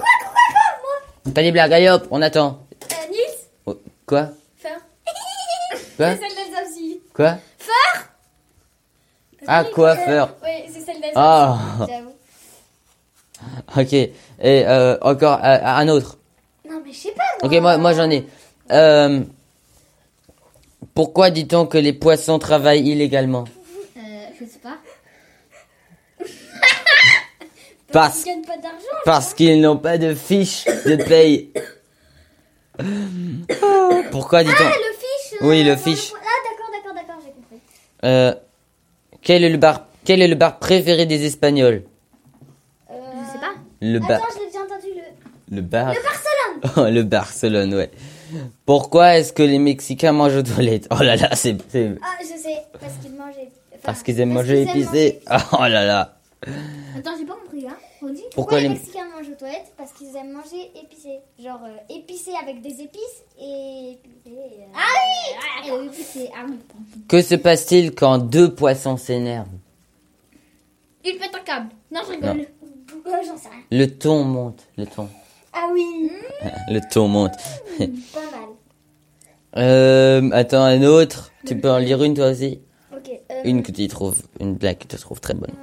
[1.33, 2.67] T'as des blagues, allez hop, on attend.
[2.91, 3.39] Euh, Nils?
[3.67, 4.31] Oh, quoi?
[4.57, 4.79] Faire.
[5.97, 6.17] Quoi?
[6.17, 7.01] C'est celle d'Elsa aussi.
[7.15, 7.39] Quoi?
[9.51, 11.13] Ah, quoi faire Oui, c'est celle d'Elsa.
[11.17, 12.13] Ah J'avoue.
[13.77, 16.19] Ok, et euh, encore euh, un autre.
[16.69, 17.23] Non, mais je sais pas.
[17.47, 18.27] Ok, moi, moi j'en ai.
[18.73, 19.21] Euh,
[20.95, 23.45] pourquoi dit-on que les poissons travaillent illégalement?
[23.97, 24.01] Euh,
[24.39, 24.77] je sais pas.
[27.93, 28.77] Parce, Ils gagnent pas d'argent.
[29.07, 31.51] parce qu'ils n'ont pas de fiche de paye.
[34.11, 34.55] Pourquoi dit-on?
[34.59, 35.41] Ah, le fiche.
[35.41, 36.13] Oui, le fiche.
[36.15, 36.19] Ah,
[36.51, 37.61] d'accord, d'accord, d'accord, j'ai compris.
[38.05, 38.35] euh,
[39.23, 41.83] quel est le bar Quel est le bar préféré des Espagnols?
[42.91, 43.55] Euh, je sais pas.
[43.81, 44.11] Le bar.
[44.13, 45.57] Attends, je l'ai déjà entendu le.
[45.57, 45.93] Le bar.
[45.95, 46.25] Le Barcelone.
[46.77, 47.91] Oh, le Barcelone, ouais.
[48.67, 50.89] Pourquoi est-ce que les Mexicains mangent aux toilettes?
[50.91, 51.57] Oh là là, c'est
[52.03, 52.57] Ah, je sais.
[52.81, 53.49] Parce qu'ils mangeaient.
[53.73, 55.21] enfin, parce qu'ils aiment parce manger aiment épicé.
[55.53, 56.19] Oh là là.
[56.97, 57.71] Attends, j'ai pas compris là.
[58.01, 61.19] On dit pourquoi, Pourquoi les les- Mexicains mangent aux toilettes Parce qu'ils aiment manger épicé.
[61.39, 64.31] Genre euh, épicé avec des épices et euh,
[64.75, 66.31] Ah oui Et épicé.
[66.37, 66.57] Ah oui.
[67.09, 69.49] Que se passe-t-il quand deux poissons s'énervent
[71.05, 71.69] Il pète un câble.
[71.91, 72.47] Non, je rigole.
[73.27, 73.63] J'en sais rien.
[73.71, 75.09] Le ton monte, le ton.
[75.53, 76.11] Ah oui.
[76.69, 77.33] Le ton monte.
[77.79, 78.49] Pas mal.
[79.57, 81.33] Euh, attends, un autre.
[81.47, 82.61] Tu peux en lire une toi aussi
[82.95, 83.11] Ok.
[83.31, 85.55] euh, Une que tu trouves, une blague que tu trouves très bonne.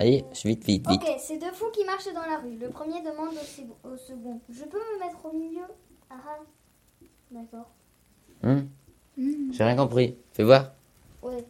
[0.00, 1.02] Allez, vite, vite, vite.
[1.02, 2.56] Ok, c'est deux fous qui marchent dans la rue.
[2.56, 5.64] Le premier demande au, sec- au second Je peux me mettre au milieu?
[6.08, 7.04] Ah ah.
[7.30, 7.70] D'accord.
[8.42, 8.64] Hein?
[9.18, 10.16] J'ai rien compris.
[10.32, 10.72] Fais voir.
[11.22, 11.44] Ouais.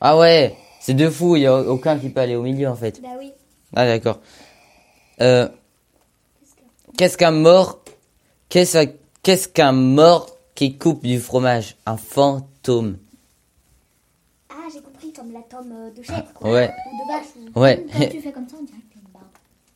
[0.00, 2.76] Ah ouais, c'est deux fous, il y a aucun qui peut aller au milieu en
[2.76, 3.00] fait.
[3.02, 3.32] Bah oui.
[3.74, 4.20] Ah d'accord.
[5.20, 5.48] Euh,
[6.96, 7.80] qu'est-ce qu'un mort
[8.48, 11.76] qu'est-ce qu'un mort qui coupe du fromage?
[11.86, 12.98] Un fantôme.
[15.28, 16.32] Ah, comme la tome euh, de chèvre.
[16.34, 16.50] quoi.
[16.50, 16.70] Ouais.
[16.86, 17.26] Ou de vache.
[17.54, 17.60] Ou...
[17.60, 17.86] Ouais.
[17.92, 19.26] Quand tu fais comme ça, on dirait que t'as une barbe.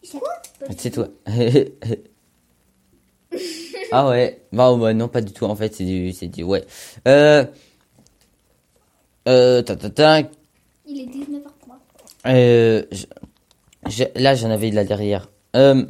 [0.03, 0.33] C'est quoi
[0.77, 1.09] C'est toi.
[3.93, 4.43] ah ouais.
[4.53, 5.45] Bah, bah, non, pas du tout.
[5.45, 6.65] En fait, c'est du, c'est du, ouais.
[7.09, 7.45] Euh,
[9.29, 10.21] euh, ta, ta, ta,
[10.87, 11.77] Il est 19h03.
[12.27, 13.07] euh, je-
[13.89, 15.29] je- là, j'en avais de là derrière.
[15.57, 15.85] Euh,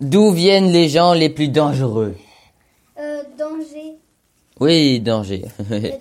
[0.00, 2.14] d'où viennent les gens les plus dangereux?
[2.98, 3.94] Euh, danger.
[4.60, 5.44] Oui, danger.
[5.70, 5.94] Déjà.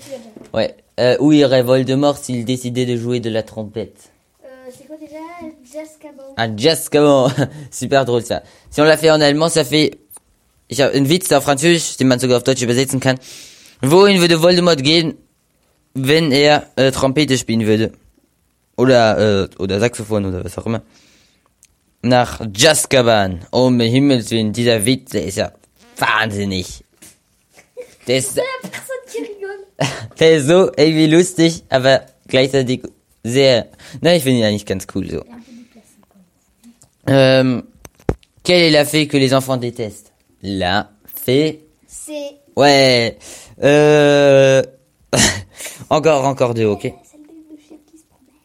[0.54, 0.76] ouais.
[1.00, 4.12] Euh, où irait Voldemort s'il décidait de jouer de la trompette?
[4.44, 5.18] Euh, c'est quoi déjà?
[6.38, 6.48] Ah,
[6.91, 7.30] comment
[7.72, 8.44] Super drôle ça.
[8.70, 9.98] Si on l'a fait en allemand, ça fait
[10.70, 13.20] ich habe einen Witz auf Französisch, den man sogar auf Deutsch übersetzen kann.
[13.82, 15.16] Wohin würde Voldemort gehen,
[15.94, 17.91] wenn er äh, Trompete spielen würde?
[18.78, 20.82] Oder äh, oder Saxophon oder was auch immer.
[22.02, 23.46] Nach Jaskaban.
[23.52, 25.52] Um Himmels Willen, dieser Witz, der ist ja
[25.98, 26.84] wahnsinnig.
[28.08, 28.39] Der ist,
[30.20, 32.84] Ist so irgendwie lustig, aber gleichzeitig
[33.24, 33.68] sehr.
[34.02, 35.24] Na, ich finde ihn eigentlich ganz cool so.
[37.10, 37.62] Euh,
[38.44, 40.14] quelle est la fée que les enfants détestent?
[40.42, 41.68] La fée?
[41.88, 43.18] C'est Ouais.
[43.62, 44.64] Euh...
[45.90, 46.82] encore, encore deux, ok.
[46.82, 48.36] celle de de chef qui se promène.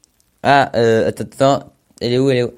[0.43, 1.73] Ah, euh, attends, attends.
[2.01, 2.53] Elle est où, elle est où?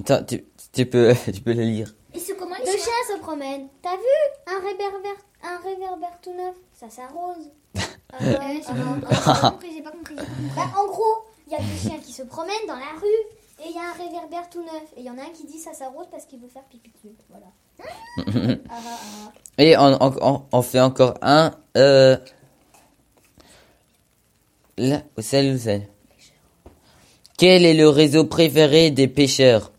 [0.00, 1.94] Attends, tu, tu peux, tu peux la lire.
[2.14, 3.68] Et c'est comment Le chien se promène.
[3.82, 4.02] T'as vu?
[4.46, 7.50] Un réverbère, un réverbère tout neuf Ça s'arrose.
[8.14, 10.14] Euh, j'ai pas- j'ai pas compris,
[10.56, 13.68] bah, en gros, il y a des chiens qui se promènent dans la rue et
[13.68, 14.82] il y a un réverbère tout neuf.
[14.96, 16.90] Et il y en a un qui dit ça s'arrose parce qu'il veut faire pipi
[16.90, 17.14] dessus.
[17.30, 17.46] Voilà.
[18.68, 19.32] Ah, ah, ah.
[19.58, 21.52] Et on, on, on- fait encore un.
[21.76, 22.16] Euh...
[24.78, 25.88] Là, celle ou celle
[27.38, 29.72] Quel est le réseau préféré des pêcheurs?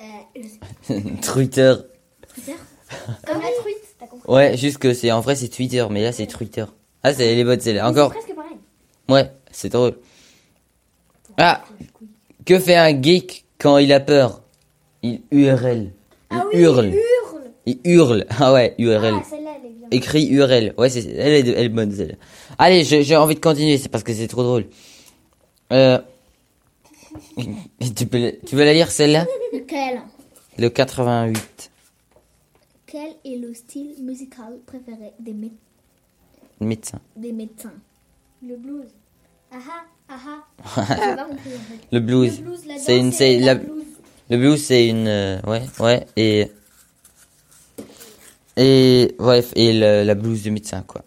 [0.00, 0.04] Euh,
[0.88, 1.74] sais Twitter.
[3.26, 4.32] Comme la truite, t'as compris?
[4.32, 6.64] Ouais, juste que c'est en vrai c'est Twitter, mais là c'est Twitter.
[7.02, 8.12] Ah, c'est les bonnes celle Encore.
[8.12, 8.56] C'est presque pareil.
[9.08, 9.96] Ouais, c'est drôle.
[11.38, 11.62] Ah,
[12.44, 14.42] que fait un geek quand il a peur?
[15.02, 15.92] Il URL.
[16.30, 16.86] Il Ah oui, hurle.
[16.86, 17.42] il hurle.
[17.66, 18.26] Il hurle.
[18.40, 19.14] Ah ouais, URL.
[19.18, 19.88] Ah, celle-là, elle est bien.
[19.90, 20.74] Écrit URL.
[20.78, 22.16] Ouais, c'est, elle est, elle est bonne celle.
[22.58, 24.66] Allez, j'ai envie de continuer, c'est parce que c'est trop drôle.
[25.72, 25.98] Euh,
[27.96, 29.26] tu peux, tu veux la lire celle-là?
[29.52, 30.00] Lequel?
[30.58, 31.70] Le 88.
[32.86, 35.52] Quel est le style musical préféré des, mé-
[36.60, 36.98] Médecin.
[37.16, 37.72] des médecins
[38.46, 38.86] Le blues.
[39.52, 40.44] Ah ah, ah
[40.76, 41.26] ah.
[41.92, 42.38] Le blues.
[42.38, 43.84] Le blues, la C'est une, c'est la, la blues.
[44.30, 46.50] le blues c'est une, euh, ouais, ouais, et,
[48.56, 51.02] et, bref, et le- la blouse du médecin, quoi.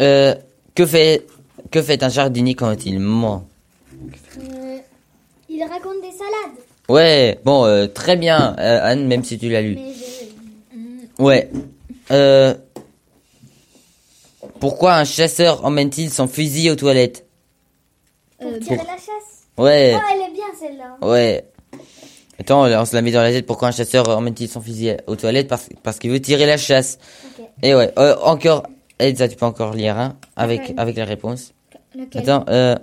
[0.00, 0.34] Euh,
[0.74, 1.26] que fait,
[1.70, 3.46] que fait un jardinier quand il ment?
[4.38, 4.78] Euh,
[5.50, 6.58] il raconte des salades.
[6.88, 9.76] Ouais, bon, euh, très bien, euh, Anne, même si tu l'as lu.
[9.76, 9.92] Mais.
[11.18, 11.50] Ouais.
[14.60, 17.26] Euh, pourquoi un chasseur emmène-t-il son fusil aux toilettes
[18.38, 19.46] Pour tirer la chasse.
[19.58, 20.96] Ouais, Oh, elle est bien celle-là.
[21.02, 21.44] ouais.
[22.38, 23.44] Attends, on se la met dans la tête.
[23.46, 26.98] Pourquoi un chasseur emmène-t-il son fusil aux toilettes Parce, parce qu'il veut tirer la chasse.
[27.62, 28.62] Et ouais, euh, encore.
[28.98, 31.52] Elsa, tu peux encore lire, hein, avec, avec la réponse.
[32.14, 32.76] Attends, euh.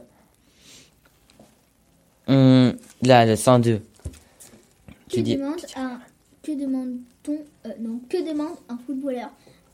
[2.27, 3.77] hum, là, le 102.
[3.77, 5.35] Que Tu dis.
[5.37, 5.99] demande un
[6.43, 9.29] que demande-t-on euh, non que demande un footballeur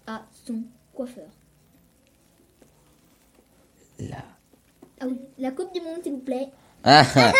[0.08, 0.56] à son
[0.94, 1.26] coiffeur?
[4.10, 4.18] Là.
[5.02, 6.48] Ah oui, la Coupe du Monde s'il vous plaît.
[6.84, 7.32] Ah, ah.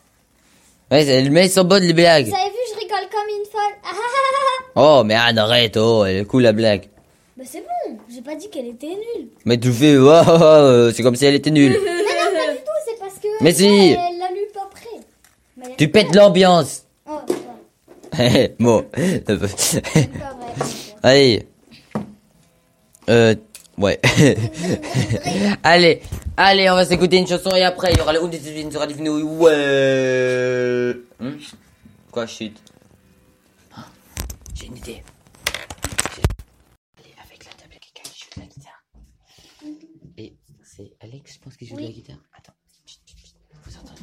[0.90, 2.26] ouais, elle met son bonne les blagues.
[2.26, 3.78] Vous avez vu, je rigole comme une folle.
[3.84, 4.98] Ah, ah, ah.
[5.00, 6.88] Oh, mais Anne, arrête, oh, elle est cool la blague.
[7.36, 9.28] Bah c'est bon, j'ai pas dit qu'elle était nulle.
[9.44, 11.72] Mais tu fais, oh, oh, oh, c'est comme si elle était nulle.
[11.82, 11.90] Non,
[12.38, 13.28] non, pas du tout, c'est parce que.
[13.42, 13.66] Mais si.
[13.66, 15.00] elle, elle l'a lu pas près.
[15.56, 16.84] Mais elle- Tu pètes l'ambiance.
[17.08, 17.18] Oh,
[18.60, 18.86] bon.
[21.02, 21.46] Allez.
[23.08, 23.34] Euh,
[23.78, 24.00] ouais.
[25.62, 26.02] allez,
[26.36, 29.10] allez, on va s'écouter une chanson et après il y aura le Undiscipline sera devenu
[29.10, 30.94] ouais.
[31.20, 31.38] Hmm
[32.10, 32.60] Quoi, chute
[34.54, 35.02] J'ai une idée.
[36.98, 38.82] Allez, avec la table quelqu'un qui joue de la guitare.
[40.18, 42.18] Et c'est Alex, je pense, qui joue de la guitare.
[42.36, 42.52] Attends.
[42.86, 43.34] Chut, chut, chut.
[43.64, 44.02] Vous entendez?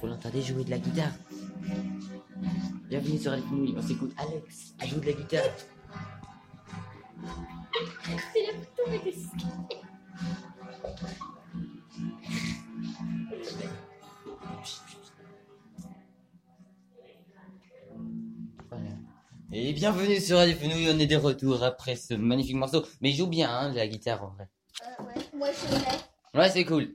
[0.00, 1.12] Vous l'entendez jouer de la guitare?
[2.88, 5.50] Bienvenue sur Alex on s'écoute Alex, elle joue de la guitare.
[18.68, 18.84] Voilà.
[19.52, 22.84] Et bienvenue sur Radio Fenouille, on est de retour après ce magnifique morceau.
[23.00, 24.48] Mais il joue bien, hein, la guitare en vrai.
[24.82, 25.04] Euh,
[25.38, 26.40] ouais, je l'ai.
[26.40, 26.94] Ouais, c'est cool.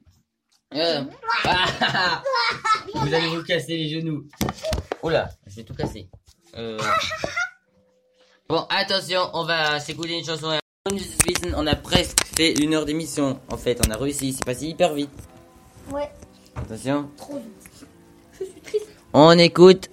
[0.73, 1.03] Euh,
[1.45, 2.23] ah,
[2.95, 4.27] vous allez vous casser les genoux.
[5.03, 6.09] Oula, je vais tout casser.
[6.55, 6.79] Euh,
[8.49, 10.47] Bon, attention, on va s'écouter une chanson.
[11.55, 13.39] On a presque fait une heure d'émission.
[13.51, 15.09] En fait, on a réussi, c'est passé hyper vite.
[15.91, 16.09] Ouais,
[16.55, 17.09] Attention.
[17.17, 17.85] trop vite.
[18.39, 18.85] Je suis triste.
[19.13, 19.89] On écoute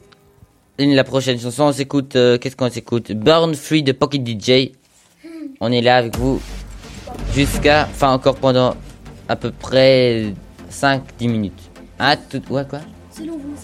[0.79, 1.65] la prochaine chanson.
[1.65, 2.15] On s'écoute.
[2.17, 3.11] euh, Qu'est-ce qu'on s'écoute?
[3.13, 4.73] Burn Free de Pocket DJ.
[5.61, 6.41] On est là avec vous
[7.33, 7.89] jusqu'à.
[7.91, 8.77] Enfin, encore pendant
[9.29, 10.33] à peu près
[10.71, 11.71] 5-10 minutes.
[11.99, 12.43] Ah, tout.
[12.51, 12.81] Ouais, quoi?
[13.17, 13.64] Selon vous, c'est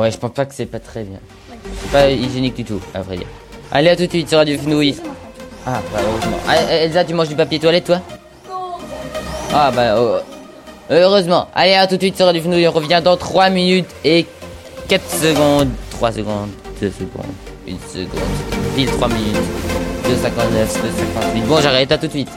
[0.00, 1.18] Ouais, je pense pas que c'est pas très bien.
[1.82, 3.26] C'est pas hygiénique du tout, à vrai dire.
[3.70, 4.96] Allez, à tout de suite sur Radio Fenouille.
[5.66, 6.38] Ah, bah, heureusement.
[6.48, 8.00] Ah, Elsa, tu manges du papier toilette, toi?
[9.52, 10.16] Ah, bah, oh.
[10.88, 11.48] heureusement.
[11.54, 12.66] Allez, à tout de suite sur Radio Fenouille.
[12.66, 14.24] On revient dans 3 minutes et
[14.88, 15.68] 4 secondes.
[15.90, 16.48] 3 secondes,
[16.80, 17.34] 2 secondes,
[17.68, 18.20] 1 seconde.
[18.74, 19.36] Pile 3 minutes.
[20.04, 20.16] 2,59,
[21.36, 21.46] 2,58.
[21.46, 22.30] Bon, j'arrête, à tout de suite.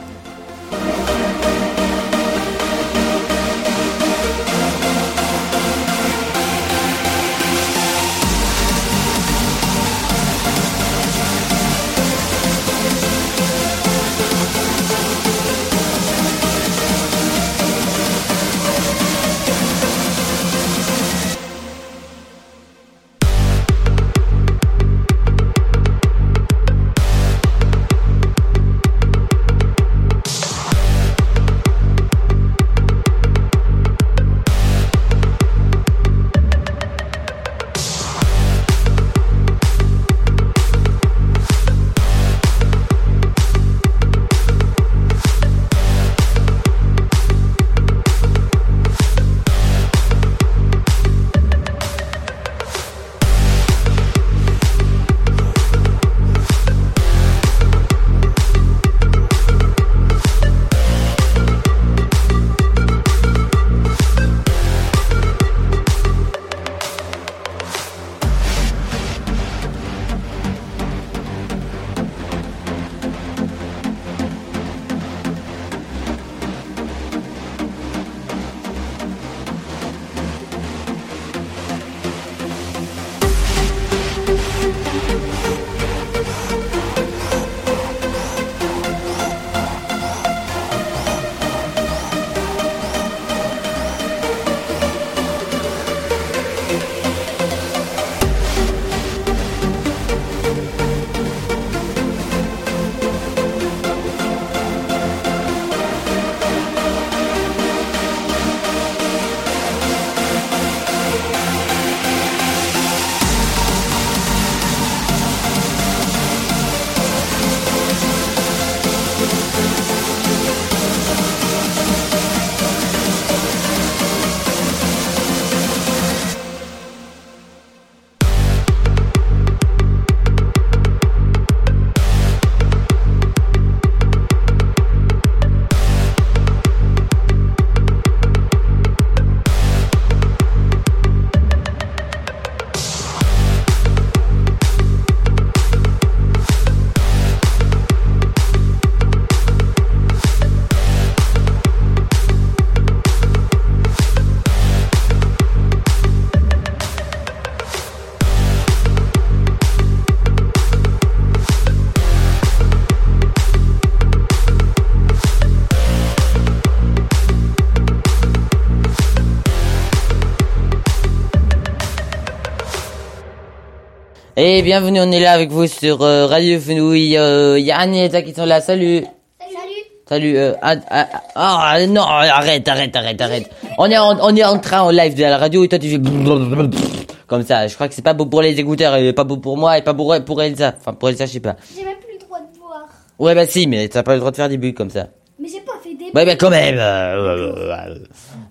[174.64, 177.18] Bienvenue, on est là avec vous sur euh, Radio Fenouille.
[177.18, 178.61] Euh, Il y a Anne et Elsa qui sont là.
[178.61, 179.01] Salut.
[179.39, 179.84] Salut.
[180.07, 180.38] Salut.
[180.38, 183.49] Euh, ah, ah, ah, ah, non, arrête, arrête, arrête, arrête.
[183.78, 185.89] On est en, on est en train en live de la radio et toi tu
[185.89, 185.99] fais
[187.28, 187.68] comme ça.
[187.68, 189.82] Je crois que c'est pas beau pour les écouteurs et pas beau pour moi et
[189.82, 190.74] pas pour pour Elsa.
[190.80, 191.57] Enfin pour Elsa, je sais pas.
[191.76, 192.88] J'ai même plus le droit de boire.
[193.20, 195.07] Ouais bah si, mais t'as pas le droit de faire des buts comme ça.
[195.39, 196.05] Mais j'ai pas fait des.
[196.18, 196.78] Ouais bah quand même.
[196.78, 197.95] Euh, euh, euh,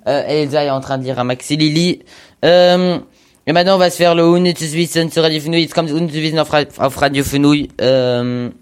[0.09, 2.01] euh, Elsa est en train de dire à Maxi Lily.
[2.45, 2.99] Euh,
[3.47, 5.64] et maintenant on va se faire le Unnützes Wissen sur Radio Fenouille.
[5.64, 7.68] Es kommt Unnützes Wissen auf, auf Radio Fenouille.
[7.78, 8.55] Ähm,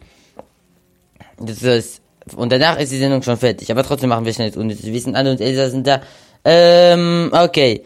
[1.39, 2.03] das ist,
[2.37, 3.71] und danach ist die Sendung schon fertig.
[3.71, 5.17] Aber trotzdem machen wir schnell das Unnützes Wissen.
[5.17, 6.03] Anne und Elsa sind da.
[6.45, 7.85] Ähm, okay.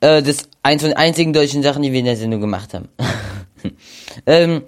[0.00, 2.74] Äh, das ist eins von den einzigen deutschen Sachen, die wir in der Sendung gemacht
[2.74, 2.88] haben.
[4.26, 4.62] ähm,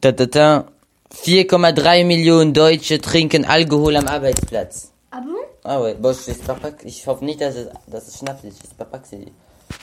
[0.00, 0.66] ta, ta, ta.
[1.14, 4.90] 4,3 Millionen Deutsche trinken Alkohol am Arbeitsplatz.
[5.10, 6.14] Ah bon Ah ouais, bon,
[6.60, 8.60] pas que, ich hoffe nicht, dass es, dass es Schnaps ist.
[8.60, 9.16] J'espère pas que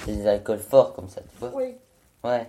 [0.05, 1.51] c'est, des alcools forts comme ça, tu vois?
[1.53, 1.75] Oui.
[2.23, 2.47] Ouais.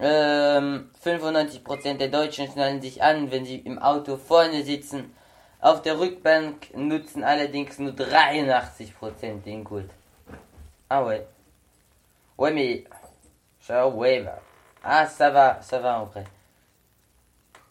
[0.00, 5.12] Ähm, 95% der Deutschen schnallen sich an, wenn sie im Auto vorne sitzen.
[5.60, 9.90] Auf der Rückbank nutzen allerdings nur 83% den Gurt.
[10.88, 11.26] Ah ouais.
[12.36, 12.84] Ouais, mais
[13.68, 14.40] Ciao, ouais, bah.
[14.82, 16.24] Ah, ça va, ça va en vrai.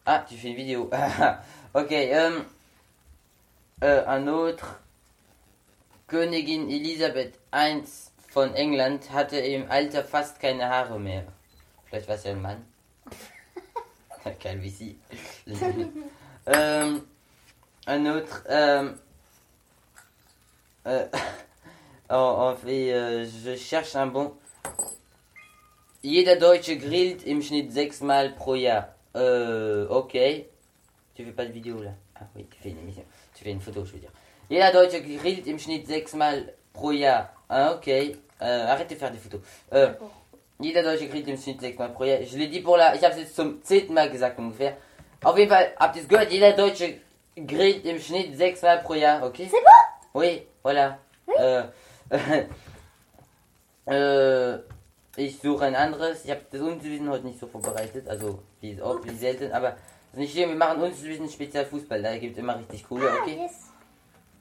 [0.06, 0.92] Ah, tu fais une vidéo.
[1.74, 2.44] ok, euh,
[3.84, 4.80] euh, un autre.
[6.08, 7.82] Königin Elisabeth I
[8.38, 11.24] von England hatte im Alter fast keine Haare mehr.
[11.86, 12.64] Vielleicht war es ja ein Mann.
[14.40, 14.96] Calvitie.
[16.46, 17.00] euh,
[17.88, 18.44] un autre.
[18.48, 18.92] Euh,
[20.86, 21.08] euh,
[22.12, 22.94] on fait.
[22.94, 24.34] euh, je cherche un bon.
[26.04, 28.90] Jeder Deutsche grillt im Schnitt sechsmal pro Jahr.
[29.16, 30.16] Euh, ok.
[31.16, 33.04] Tu fais pas de vidéo là Ah oui, tu fais une émission.
[33.34, 34.12] Tu fais une photo, je veux dire.
[34.52, 37.30] Jeder Deutsche grillt im Schnitt sechsmal pro Jahr.
[37.50, 37.90] Ah, ok.
[38.42, 39.42] Euh, arrête de faire des photos.
[39.74, 39.94] Euh,
[40.60, 42.22] jeder Deutsche grillt im Schnitt sechsmal pro Jahr.
[42.22, 42.96] Je l'ai dit pour la.
[42.96, 44.78] Ich habe es jetzt zum zehnten Mal gesagt ungefähr.
[45.24, 46.32] Auf jeden Fall, habt ihr es gehört?
[46.32, 47.00] Jeder Deutsche
[47.36, 50.98] grillt im Schnitt sechsmal pro Jahr, ok C'est bon Oui, voilà.
[51.28, 51.64] Äh,
[53.86, 54.58] äh,
[55.18, 56.26] ich suche ein anderes.
[56.26, 58.08] Ich habe das Unzuwissen heute nicht so vorbereitet.
[58.08, 59.52] Also, wie, ist auch, wie selten.
[59.52, 59.76] Aber
[60.12, 60.50] ist nicht schlimm.
[60.50, 62.02] Wir machen Unzuwissen speziell Fußball.
[62.02, 63.50] Da gibt es immer richtig coole, Ah, okay?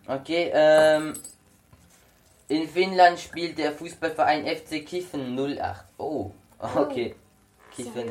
[0.09, 1.15] Okay, ähm.
[2.49, 5.85] In Finnland spielt der Fußballverein FC Kiffen 08.
[5.99, 6.31] Oh,
[6.77, 7.15] okay.
[7.75, 8.11] Kiffen.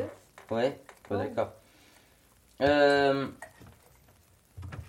[0.50, 0.74] Ouais,
[1.08, 1.54] bon, d'accord.
[2.60, 3.36] Ähm,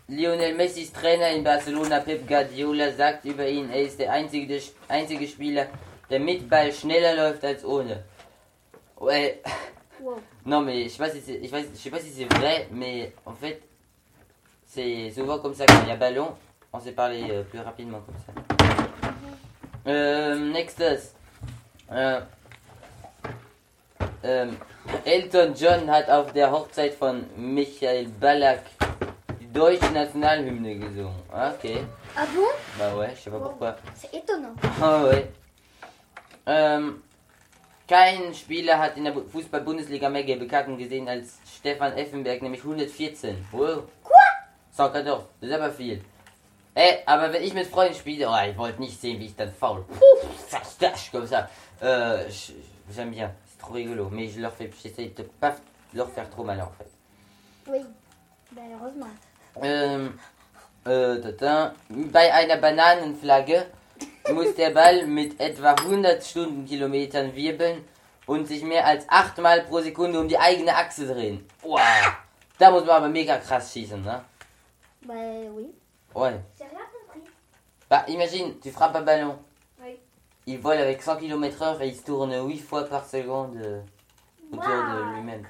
[0.09, 5.26] Lionel Messis Trainer in Barcelona, Pep Guardiola, sagt über ihn, er ist der einzige, einzige
[5.26, 5.66] Spieler,
[6.11, 8.05] der mit Ball schneller läuft als ohne.
[8.99, 9.40] Ouais.
[10.01, 10.20] Wow.
[10.44, 13.12] Non, mais je sais pas si je sais je sais pas si c'est vrai, mais
[13.24, 13.62] en fait,
[14.64, 16.34] c'est souvent comme ça quand il y a ballon,
[16.72, 18.55] on s'est parlé euh, plus rapidement comme ça.
[19.87, 21.14] Euh, nextes.
[21.91, 22.20] Äh,
[24.22, 24.57] ähm,
[25.05, 28.62] Elton John hat auf der Hochzeit von Michael Ballack
[29.41, 31.14] die deutsche Nationalhymne gesungen.
[31.32, 31.70] Ah, Ok.
[32.16, 32.47] Ah bon
[32.78, 33.76] Bah ouais, je sais pas pourquoi.
[33.95, 34.55] C'est étonnant.
[34.80, 35.28] Ah ouais.
[36.47, 37.03] Ähm,
[37.87, 42.62] kein Spieler hat in der Bu- Fußball-Bundesliga mehr gelbe Karten gesehen als Stefan Effenberg, nämlich
[42.62, 43.45] 114.
[43.53, 43.84] Wow.
[44.03, 44.14] Quoi?
[44.76, 45.24] 114.
[45.41, 46.03] Das ist aber viel.
[46.76, 49.50] Ey, aber wenn ich mit Freunden spiele, oh, ich wollte nicht sehen, wie ich dann
[49.50, 49.82] faul.
[49.84, 51.48] Pouf, ça se tâche comme ça.
[51.82, 52.52] Euh, je-
[52.94, 53.30] j'aime bien.
[53.48, 54.10] C'est trop rigolo.
[54.10, 55.56] Mais je leur fais, j'essaie de pas
[55.94, 56.90] leur faire trop mal en fait.
[57.66, 57.80] Oui.
[58.52, 59.14] Ben, heureusement.
[59.62, 60.18] Ähm,
[60.84, 61.72] äh, tata.
[61.88, 63.64] Bei einer Bananenflagge
[64.34, 67.84] muss der Ball mit etwa 100 Stundenkilometern wirbeln
[68.26, 71.48] und sich mehr als 8 Mal pro Sekunde um die eigene Achse drehen.
[71.62, 71.80] Wow.
[72.58, 74.22] Da muss man aber mega krass schießen, ne?
[75.02, 75.66] Ben oui.
[76.16, 76.40] Ouais.
[76.58, 77.20] J'ai rien compris.
[77.90, 79.38] Bah, imagine, tu frappes un ballon.
[79.82, 79.98] Oui.
[80.46, 83.80] Il vole avec 100 km heure et il se tourne 8 fois par seconde euh,
[84.52, 85.46] autour de lui-même.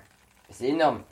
[0.50, 1.02] C'est énorme.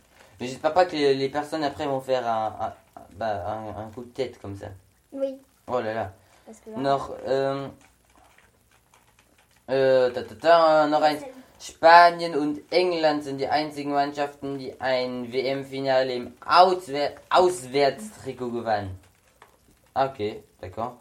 [0.40, 2.74] Mais j'espère pas que les, les personnes après vont faire un, un-
[3.16, 4.66] bah, un- un coup de tête comme ça.
[5.12, 5.36] Oui.
[5.68, 6.12] Oh là là.
[6.44, 6.78] Parce que là,
[9.68, 11.22] äh, ta, ta, ta, noch eins.
[11.61, 18.98] Spanien und England sind die einzigen Mannschaften, die ein WM-Finale im Auswär Auswärtstrikot gewannen.
[19.95, 20.97] Okay, d'accord.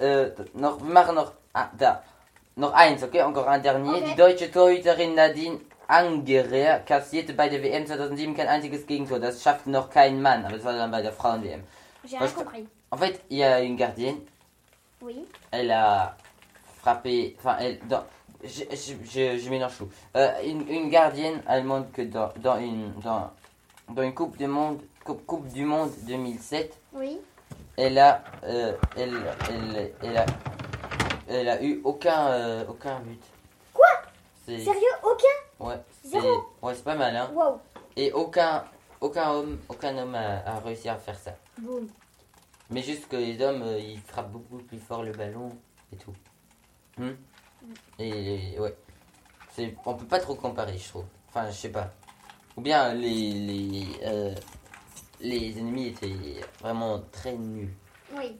[0.00, 2.02] Äh, noch, wir machen noch, ah, da.
[2.56, 3.22] Noch eins, okay?
[3.22, 3.92] Encore un dernier.
[3.96, 4.04] Okay.
[4.10, 9.18] Die deutsche Torhüterin Nadine Angerer kassierte bei der WM 2007 kein einziges Gegentor.
[9.18, 11.62] Das schaffte noch kein Mann, aber das war dann bei der Frauen-WM.
[12.04, 12.66] j'ai rien Parce que- compris.
[12.90, 14.20] En fait, il y a une gardienne,
[15.02, 15.26] Oui.
[15.50, 16.16] elle a
[16.80, 18.02] frappé, enfin, elle, dans,
[18.42, 19.88] je, je, je, je mélange tout.
[20.16, 23.30] Euh, une, une gardienne allemande que dans, dans une, dans,
[23.90, 27.18] dans une coupe du monde, coupe, coupe du monde 2007, Oui.
[27.76, 29.16] elle a, euh, elle,
[29.48, 30.26] elle, elle a,
[31.28, 33.22] elle a eu aucun, euh, aucun but.
[33.72, 33.86] Quoi?
[34.44, 34.72] Sérieux?
[35.02, 35.66] Aucun?
[35.66, 36.44] Ouais, c'est, Zéro?
[36.62, 37.30] ouais, c'est pas mal, hein.
[37.34, 37.58] Wow.
[37.96, 38.64] Et aucun,
[39.00, 41.32] aucun homme, aucun homme a, a réussi à faire ça.
[41.58, 41.88] Boum.
[42.70, 45.50] Mais juste que les hommes, euh, ils frappent beaucoup plus fort le ballon
[45.90, 46.14] et tout.
[46.98, 47.12] Hmm?
[47.98, 48.76] Et ouais.
[49.54, 51.04] C'est, on peut pas trop comparer, je trouve.
[51.30, 51.90] Enfin, je sais pas.
[52.56, 54.34] Ou bien les, les, euh,
[55.20, 57.70] les ennemis étaient vraiment très nuls.
[58.16, 58.36] Oui.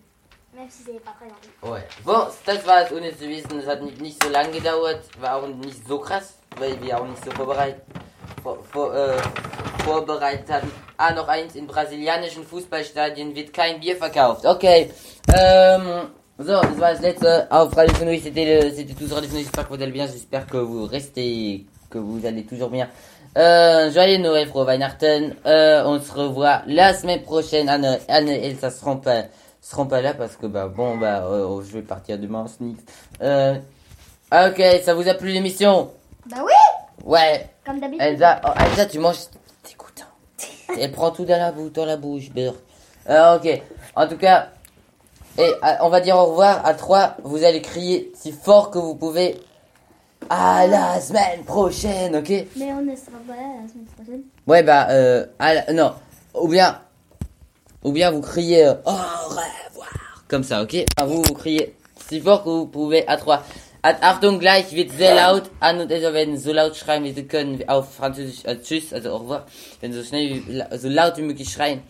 [0.54, 1.50] Même si c'est pas très gentil.
[1.62, 1.86] Ouais.
[2.04, 3.60] Bon, das war's, ohne zu wissen.
[3.60, 5.04] Es hat nicht, nicht so lange gedauert.
[5.20, 7.82] War auch nicht so krass, weil wir auch nicht so vorbereitet,
[8.42, 9.18] vor, vor, äh,
[9.84, 10.72] vorbereitet hatten.
[10.96, 11.54] Ah, noch eins.
[11.54, 14.46] In brasilianischen Fußballstadien wird kein Bier verkauft.
[14.46, 14.90] Okay.
[15.32, 18.20] Ähm, so, das war das letzte auf Radio Fenouille.
[18.20, 19.44] C'était c'était tout sur Radio Fenouille.
[19.44, 20.06] J'espère que vous allez bien.
[20.06, 22.88] J'espère que vous restez, que vous allez toujours bien.
[23.36, 25.34] Euh, joyeux Noël, frohe Weihnachten.
[25.46, 27.68] Euh, on se revoit la semaine prochaine.
[27.68, 29.24] Anne, Anne et Elsa seront pas,
[29.60, 32.76] seront pas là parce que bah bon bah euh, je vais partir demain en sneak.
[33.20, 33.56] Euh,
[34.30, 35.90] ah, ok, ça vous a plu l'émission?
[36.30, 36.52] Bah oui
[37.04, 37.48] Ouais.
[37.64, 38.02] Comme d'habitude.
[38.02, 39.26] Elsa, oh, Elsa, tu manges.
[39.68, 40.04] Dégoûtant.
[40.80, 42.54] Elle prend tout dans la bouche, dans la bouche, beurre.
[43.08, 43.62] Euh, ok.
[43.96, 44.48] En tout cas,
[45.38, 47.16] et euh, on va dire au revoir à trois.
[47.24, 49.36] Vous allez crier si fort que vous pouvez.
[50.30, 52.28] à la semaine prochaine, ok?
[52.56, 54.22] Mais on ne sera pas là la semaine prochaine.
[54.46, 55.92] Ouais, bah, euh, à la- non.
[56.34, 56.80] Ou bien,
[57.84, 59.46] ou bien vous criez euh, au revoir.
[60.26, 60.76] Comme ça, ok?
[60.98, 61.74] Enfin, vous, vous criez
[62.08, 63.42] si fort que vous pouvez à trois.
[63.82, 65.44] At Achtung gleich wird sehr laut.
[65.60, 67.62] An und also werden so laut schreien, wie sie können.
[67.68, 69.46] Auf Französisch äh, Tschüss, also au revoir.
[69.80, 71.80] Wenn so schnell, wie, so laut wie möglich schreien.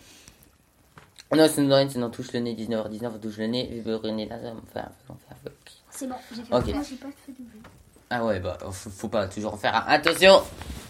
[1.31, 4.37] 19, on touche le nez, 19h19, on touche le nez, wie wir René un
[4.73, 5.51] peu.
[5.91, 6.53] C'est bon, j'ai fait.
[6.55, 6.67] Ok.
[6.73, 7.61] Moi, j'ai pas fait de bruit.
[8.09, 9.83] Ah ouais, bah, faut, faut pas toujours en faire un.
[9.91, 10.41] Attention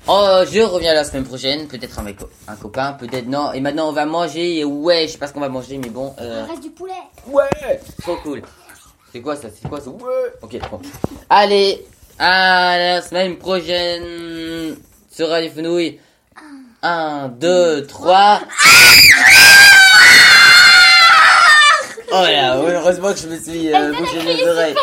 [0.08, 2.18] Oh, je reviens la semaine prochaine, peut-être avec
[2.48, 3.52] un copain, peut-être non.
[3.52, 5.90] Et maintenant, on va manger, et ouais, je sais pas ce qu'on va manger, mais
[5.90, 6.16] bon.
[6.20, 6.46] Euh...
[6.46, 6.94] Il reste du poulet.
[7.28, 8.42] Ouais Trop cool.
[9.12, 9.90] C'est quoi ça C'est quoi ça?
[9.90, 10.80] Ouais Ok, bon.
[11.30, 11.86] Allez,
[12.18, 14.78] à la semaine prochaine
[15.12, 16.00] sur Radio Fenouille.
[16.82, 18.42] 1, 2, 3.
[22.12, 24.76] Oh là, heureusement que je me suis euh, bouché les oreilles.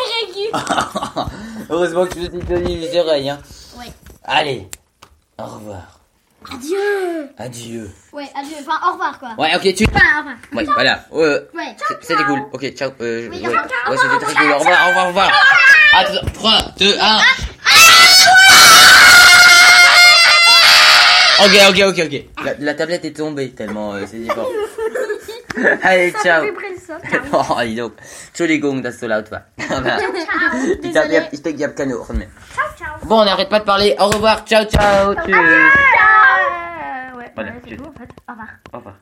[1.71, 3.29] heureusement que je me suis tenu les oreilles.
[3.31, 3.39] Hein.
[3.79, 3.87] Ouais.
[4.25, 4.69] Allez,
[5.39, 5.83] au revoir.
[6.53, 7.29] Adieu.
[7.39, 7.91] Adieu.
[8.13, 8.55] Ouais, adieu.
[8.61, 9.31] Enfin, au revoir quoi.
[9.39, 9.85] Ouais, ok, tu.
[9.93, 10.37] Enfin, au revoir.
[10.55, 11.05] Ouais, voilà.
[11.11, 11.77] Ouais, Ouais.
[12.01, 12.43] C'était cool.
[12.53, 12.93] Ok, ciao.
[13.01, 14.53] Euh, Oui, ouais, ouais c'était très cool.
[14.53, 15.33] Au revoir, au revoir, au revoir.
[15.95, 17.19] Attends, 3, 2, 1.
[21.39, 22.25] Ok, ok, ok, ok.
[22.45, 24.47] La, la tablette est tombée tellement euh, c'est différent.
[25.83, 26.45] Allez, ciao.
[27.33, 27.93] Oh, dis donc.
[28.29, 29.45] Entschuldigung, dass so laut war.
[29.71, 29.99] Aber
[30.83, 32.29] ich hab, ich hab, ich denke, ich hab keine Ohren mehr.
[33.05, 33.97] Bon, on n'arrête pas de parler.
[33.99, 35.15] Au revoir, ciao, ciao.
[35.15, 35.35] Tschüss.
[35.35, 38.09] Ouais, Voilà, ouais, c'est tout en fait.
[38.29, 38.49] Au revoir.
[38.73, 38.95] Au revoir.